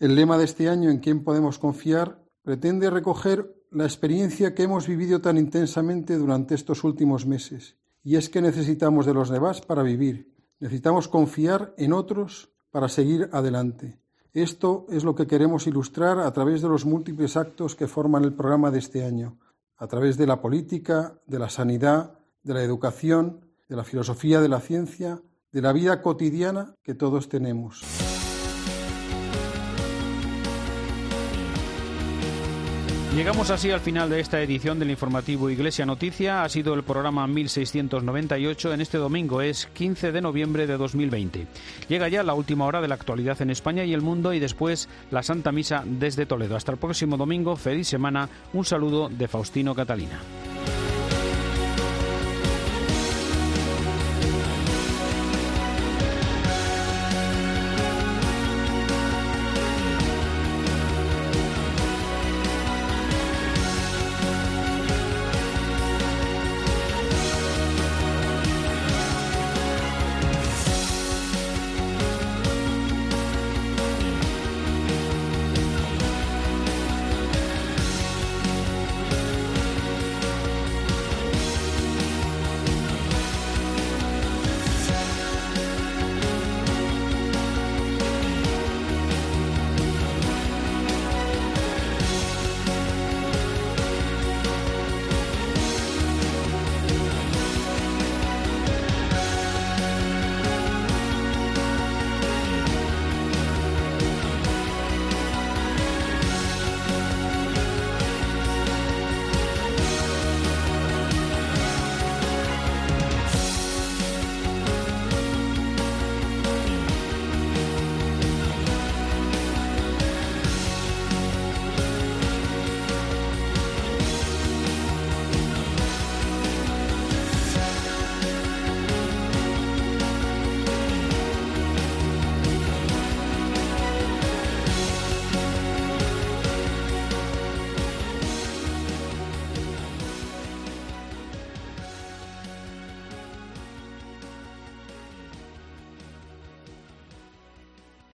El 0.00 0.16
lema 0.16 0.36
de 0.36 0.42
este 0.42 0.68
año, 0.68 0.90
En 0.90 0.98
quién 0.98 1.22
podemos 1.22 1.60
confiar, 1.60 2.20
pretende 2.42 2.90
recoger 2.90 3.54
la 3.70 3.84
experiencia 3.84 4.56
que 4.56 4.64
hemos 4.64 4.88
vivido 4.88 5.20
tan 5.20 5.38
intensamente 5.38 6.16
durante 6.16 6.56
estos 6.56 6.82
últimos 6.82 7.26
meses. 7.26 7.76
Y 8.02 8.16
es 8.16 8.28
que 8.28 8.42
necesitamos 8.42 9.06
de 9.06 9.14
los 9.14 9.28
demás 9.28 9.60
para 9.60 9.84
vivir. 9.84 10.34
Necesitamos 10.58 11.06
confiar 11.06 11.74
en 11.78 11.92
otros 11.92 12.50
para 12.72 12.88
seguir 12.88 13.28
adelante. 13.30 14.00
Esto 14.32 14.86
es 14.90 15.04
lo 15.04 15.14
que 15.14 15.28
queremos 15.28 15.68
ilustrar 15.68 16.18
a 16.18 16.32
través 16.32 16.60
de 16.60 16.68
los 16.68 16.86
múltiples 16.86 17.36
actos 17.36 17.76
que 17.76 17.86
forman 17.86 18.24
el 18.24 18.32
programa 18.32 18.72
de 18.72 18.80
este 18.80 19.04
año 19.04 19.38
a 19.76 19.86
través 19.86 20.16
de 20.16 20.26
la 20.26 20.40
política, 20.40 21.20
de 21.26 21.38
la 21.38 21.50
sanidad, 21.50 22.18
de 22.42 22.54
la 22.54 22.62
educación, 22.62 23.44
de 23.68 23.76
la 23.76 23.84
filosofía 23.84 24.40
de 24.40 24.48
la 24.48 24.60
ciencia, 24.60 25.22
de 25.52 25.62
la 25.62 25.72
vida 25.72 26.02
cotidiana 26.02 26.74
que 26.82 26.94
todos 26.94 27.28
tenemos. 27.28 28.03
Llegamos 33.14 33.50
así 33.50 33.70
al 33.70 33.78
final 33.78 34.10
de 34.10 34.18
esta 34.18 34.42
edición 34.42 34.80
del 34.80 34.90
informativo 34.90 35.48
Iglesia 35.48 35.86
Noticia. 35.86 36.42
Ha 36.42 36.48
sido 36.48 36.74
el 36.74 36.82
programa 36.82 37.28
1698 37.28 38.74
en 38.74 38.80
este 38.80 38.98
domingo, 38.98 39.40
es 39.40 39.66
15 39.66 40.10
de 40.10 40.20
noviembre 40.20 40.66
de 40.66 40.76
2020. 40.76 41.46
Llega 41.88 42.08
ya 42.08 42.24
la 42.24 42.34
última 42.34 42.64
hora 42.64 42.80
de 42.80 42.88
la 42.88 42.96
actualidad 42.96 43.40
en 43.40 43.50
España 43.50 43.84
y 43.84 43.94
el 43.94 44.02
mundo 44.02 44.32
y 44.32 44.40
después 44.40 44.88
la 45.12 45.22
Santa 45.22 45.52
Misa 45.52 45.84
desde 45.86 46.26
Toledo. 46.26 46.56
Hasta 46.56 46.72
el 46.72 46.78
próximo 46.78 47.16
domingo, 47.16 47.54
feliz 47.54 47.86
semana. 47.86 48.28
Un 48.52 48.64
saludo 48.64 49.08
de 49.08 49.28
Faustino 49.28 49.76
Catalina. 49.76 50.18